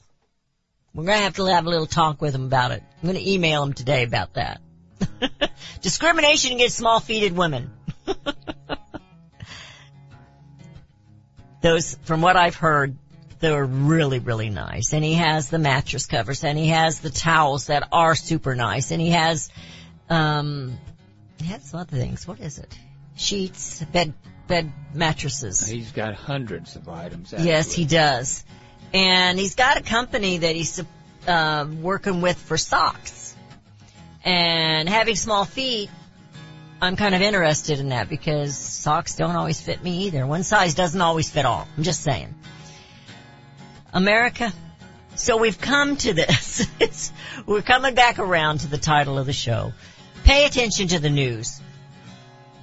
We're 0.93 1.05
gonna 1.05 1.19
have 1.19 1.35
to 1.37 1.45
have 1.45 1.65
a 1.65 1.69
little 1.69 1.85
talk 1.85 2.21
with 2.21 2.35
him 2.35 2.45
about 2.45 2.71
it. 2.71 2.83
I'm 3.01 3.07
gonna 3.07 3.19
email 3.21 3.63
him 3.63 3.73
today 3.73 4.03
about 4.03 4.33
that. 4.33 4.59
Discrimination 5.81 6.53
against 6.53 6.77
small-feeted 6.77 7.35
women. 7.35 7.71
Those, 11.61 11.95
from 12.03 12.21
what 12.21 12.35
I've 12.35 12.55
heard, 12.55 12.97
they're 13.39 13.63
really, 13.63 14.19
really 14.19 14.49
nice. 14.49 14.93
And 14.93 15.03
he 15.03 15.13
has 15.13 15.49
the 15.49 15.59
mattress 15.59 16.07
covers 16.07 16.43
and 16.43 16.57
he 16.57 16.67
has 16.69 16.99
the 16.99 17.09
towels 17.09 17.67
that 17.67 17.87
are 17.91 18.15
super 18.15 18.55
nice 18.55 18.91
and 18.91 19.01
he 19.01 19.11
has, 19.11 19.49
um, 20.09 20.77
he 21.39 21.45
has 21.47 21.63
some 21.63 21.79
other 21.79 21.97
things. 21.97 22.27
What 22.27 22.39
is 22.39 22.59
it? 22.59 22.77
Sheets, 23.15 23.83
bed, 23.85 24.13
bed 24.47 24.71
mattresses. 24.93 25.65
He's 25.65 25.91
got 25.91 26.15
hundreds 26.15 26.75
of 26.75 26.89
items. 26.89 27.33
Yes, 27.37 27.71
he 27.71 27.85
does. 27.85 28.43
And 28.93 29.39
he's 29.39 29.55
got 29.55 29.77
a 29.77 29.81
company 29.81 30.39
that 30.39 30.55
he's 30.55 30.83
uh, 31.27 31.67
working 31.81 32.21
with 32.21 32.37
for 32.37 32.57
socks. 32.57 33.35
And 34.23 34.87
having 34.87 35.15
small 35.15 35.45
feet, 35.45 35.89
I'm 36.81 36.95
kind 36.95 37.15
of 37.15 37.21
interested 37.21 37.79
in 37.79 37.89
that 37.89 38.09
because 38.09 38.57
socks 38.57 39.15
don't 39.15 39.35
always 39.35 39.61
fit 39.61 39.83
me 39.83 40.05
either. 40.05 40.25
One 40.25 40.43
size 40.43 40.73
doesn't 40.73 40.99
always 40.99 41.29
fit 41.29 41.45
all. 41.45 41.67
I'm 41.77 41.83
just 41.83 42.01
saying. 42.01 42.33
America. 43.93 44.51
So 45.15 45.37
we've 45.37 45.59
come 45.59 45.97
to 45.97 46.13
this. 46.13 46.67
It's, 46.79 47.13
we're 47.45 47.61
coming 47.61 47.93
back 47.93 48.17
around 48.17 48.61
to 48.61 48.67
the 48.67 48.77
title 48.77 49.19
of 49.19 49.27
the 49.27 49.33
show. 49.33 49.73
Pay 50.23 50.45
attention 50.45 50.87
to 50.89 50.99
the 50.99 51.11
news, 51.11 51.61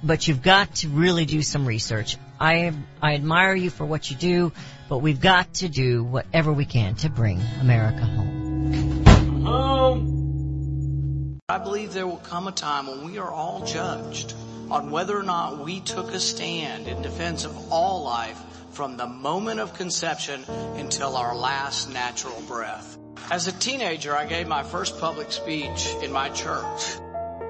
but 0.03 0.27
you've 0.27 0.41
got 0.41 0.75
to 0.75 0.89
really 0.89 1.25
do 1.25 1.41
some 1.41 1.65
research. 1.65 2.17
I, 2.39 2.73
I 3.01 3.15
admire 3.15 3.55
you 3.55 3.69
for 3.69 3.85
what 3.85 4.11
you 4.11 4.17
do, 4.17 4.51
but 4.89 4.97
we've 4.97 5.21
got 5.21 5.53
to 5.53 5.69
do 5.69 6.03
whatever 6.03 6.51
we 6.51 6.65
can 6.65 6.95
to 6.95 7.09
bring 7.09 7.39
America 7.61 8.03
home. 8.03 9.47
Um, 9.47 11.39
I 11.47 11.59
believe 11.59 11.93
there 11.93 12.07
will 12.07 12.17
come 12.17 12.47
a 12.47 12.51
time 12.51 12.87
when 12.87 13.05
we 13.05 13.19
are 13.19 13.31
all 13.31 13.65
judged 13.65 14.33
on 14.69 14.91
whether 14.91 15.17
or 15.17 15.23
not 15.23 15.63
we 15.63 15.79
took 15.79 16.11
a 16.11 16.19
stand 16.19 16.87
in 16.87 17.01
defense 17.01 17.45
of 17.45 17.71
all 17.71 18.03
life 18.03 18.41
from 18.71 18.97
the 18.97 19.07
moment 19.07 19.59
of 19.59 19.73
conception 19.73 20.43
until 20.75 21.15
our 21.15 21.35
last 21.35 21.91
natural 21.91 22.41
breath. 22.47 22.97
As 23.31 23.47
a 23.47 23.51
teenager, 23.51 24.15
I 24.15 24.25
gave 24.25 24.47
my 24.47 24.63
first 24.63 24.99
public 24.99 25.31
speech 25.31 25.87
in 26.01 26.11
my 26.11 26.29
church. 26.29 26.97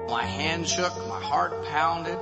My 0.08 0.24
hand 0.24 0.68
shook, 0.68 0.94
my 1.08 1.20
heart 1.20 1.64
pounded. 1.66 2.18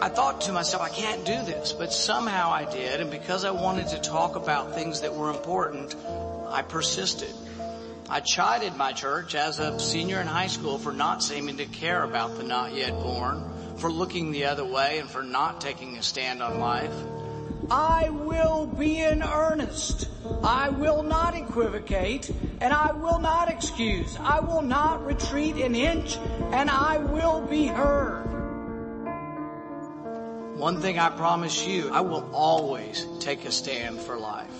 I 0.00 0.08
thought 0.08 0.42
to 0.42 0.52
myself, 0.52 0.82
I 0.82 0.90
can't 0.90 1.24
do 1.24 1.42
this, 1.42 1.72
but 1.72 1.92
somehow 1.92 2.50
I 2.50 2.64
did, 2.64 3.00
and 3.00 3.10
because 3.10 3.44
I 3.44 3.50
wanted 3.50 3.88
to 3.88 3.98
talk 4.00 4.36
about 4.36 4.74
things 4.74 5.00
that 5.00 5.12
were 5.12 5.30
important, 5.30 5.96
I 6.48 6.62
persisted. 6.62 7.34
I 8.08 8.20
chided 8.20 8.76
my 8.76 8.92
church 8.92 9.34
as 9.34 9.58
a 9.58 9.78
senior 9.80 10.20
in 10.20 10.28
high 10.28 10.46
school 10.46 10.78
for 10.78 10.92
not 10.92 11.22
seeming 11.22 11.56
to 11.56 11.66
care 11.66 12.04
about 12.04 12.36
the 12.36 12.44
not 12.44 12.74
yet 12.74 12.92
born, 12.92 13.42
for 13.78 13.90
looking 13.90 14.30
the 14.30 14.44
other 14.44 14.64
way, 14.64 15.00
and 15.00 15.10
for 15.10 15.22
not 15.22 15.60
taking 15.60 15.96
a 15.96 16.02
stand 16.02 16.42
on 16.42 16.60
life. 16.60 16.94
I 17.70 18.08
will 18.08 18.66
be 18.66 19.00
in 19.00 19.22
earnest. 19.22 20.08
I 20.42 20.68
will 20.70 21.02
not 21.02 21.36
equivocate 21.36 22.30
and 22.60 22.72
I 22.72 22.92
will 22.92 23.18
not 23.18 23.50
excuse. 23.50 24.16
I 24.20 24.40
will 24.40 24.62
not 24.62 25.04
retreat 25.04 25.56
an 25.56 25.74
inch 25.74 26.16
and 26.52 26.70
I 26.70 26.98
will 26.98 27.42
be 27.42 27.66
heard. 27.66 28.27
One 30.58 30.80
thing 30.80 30.98
I 30.98 31.08
promise 31.10 31.64
you, 31.64 31.88
I 31.92 32.00
will 32.00 32.28
always 32.34 33.06
take 33.20 33.44
a 33.44 33.52
stand 33.52 34.00
for 34.00 34.18
life. 34.18 34.50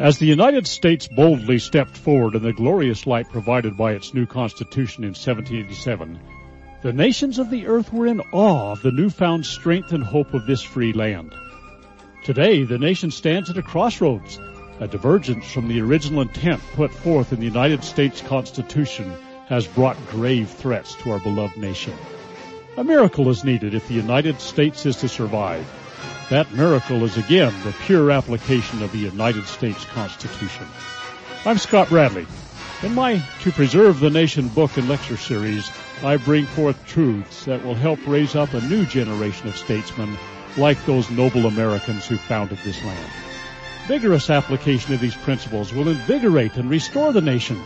As 0.00 0.16
the 0.16 0.24
United 0.24 0.66
States 0.66 1.06
boldly 1.06 1.58
stepped 1.58 1.98
forward 1.98 2.34
in 2.34 2.42
the 2.42 2.54
glorious 2.54 3.06
light 3.06 3.28
provided 3.28 3.76
by 3.76 3.92
its 3.92 4.14
new 4.14 4.24
Constitution 4.24 5.04
in 5.04 5.10
1787, 5.10 6.18
the 6.80 6.94
nations 6.94 7.38
of 7.38 7.50
the 7.50 7.66
earth 7.66 7.92
were 7.92 8.06
in 8.06 8.22
awe 8.32 8.72
of 8.72 8.80
the 8.80 8.90
newfound 8.90 9.44
strength 9.44 9.92
and 9.92 10.02
hope 10.02 10.32
of 10.32 10.46
this 10.46 10.62
free 10.62 10.94
land. 10.94 11.34
Today, 12.24 12.64
the 12.64 12.78
nation 12.78 13.10
stands 13.10 13.50
at 13.50 13.58
a 13.58 13.62
crossroads, 13.62 14.40
a 14.82 14.88
divergence 14.88 15.48
from 15.48 15.68
the 15.68 15.80
original 15.80 16.22
intent 16.22 16.60
put 16.74 16.92
forth 16.92 17.32
in 17.32 17.38
the 17.38 17.46
United 17.46 17.84
States 17.84 18.20
Constitution 18.20 19.14
has 19.46 19.64
brought 19.64 19.96
grave 20.08 20.50
threats 20.50 20.96
to 20.96 21.12
our 21.12 21.20
beloved 21.20 21.56
nation. 21.56 21.94
A 22.76 22.82
miracle 22.82 23.28
is 23.28 23.44
needed 23.44 23.74
if 23.74 23.86
the 23.86 23.94
United 23.94 24.40
States 24.40 24.84
is 24.84 24.96
to 24.96 25.08
survive. 25.08 25.64
That 26.30 26.52
miracle 26.52 27.04
is 27.04 27.16
again 27.16 27.54
the 27.62 27.72
pure 27.86 28.10
application 28.10 28.82
of 28.82 28.90
the 28.90 28.98
United 28.98 29.46
States 29.46 29.84
Constitution. 29.84 30.66
I'm 31.44 31.58
Scott 31.58 31.88
Bradley. 31.88 32.26
In 32.82 32.92
my 32.92 33.22
To 33.42 33.52
Preserve 33.52 34.00
the 34.00 34.10
Nation 34.10 34.48
book 34.48 34.76
and 34.76 34.88
lecture 34.88 35.16
series, 35.16 35.70
I 36.02 36.16
bring 36.16 36.44
forth 36.44 36.84
truths 36.88 37.44
that 37.44 37.64
will 37.64 37.76
help 37.76 38.04
raise 38.04 38.34
up 38.34 38.52
a 38.52 38.60
new 38.62 38.84
generation 38.86 39.46
of 39.46 39.56
statesmen 39.56 40.18
like 40.56 40.84
those 40.86 41.08
noble 41.08 41.46
Americans 41.46 42.08
who 42.08 42.16
founded 42.16 42.58
this 42.64 42.82
land. 42.82 43.31
Vigorous 43.86 44.30
application 44.30 44.94
of 44.94 45.00
these 45.00 45.16
principles 45.16 45.72
will 45.72 45.88
invigorate 45.88 46.56
and 46.56 46.70
restore 46.70 47.12
the 47.12 47.20
nation, 47.20 47.60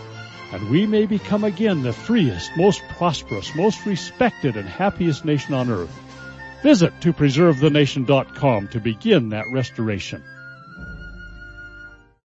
and 0.52 0.70
we 0.70 0.86
may 0.86 1.04
become 1.04 1.44
again 1.44 1.82
the 1.82 1.92
freest, 1.92 2.50
most 2.56 2.82
prosperous, 2.88 3.54
most 3.54 3.84
respected, 3.84 4.56
and 4.56 4.66
happiest 4.66 5.24
nation 5.26 5.52
on 5.52 5.70
earth. 5.70 5.94
Visit 6.62 6.98
topreservethenation.com 7.00 8.68
to 8.68 8.80
begin 8.80 9.28
that 9.28 9.44
restoration. 9.52 10.22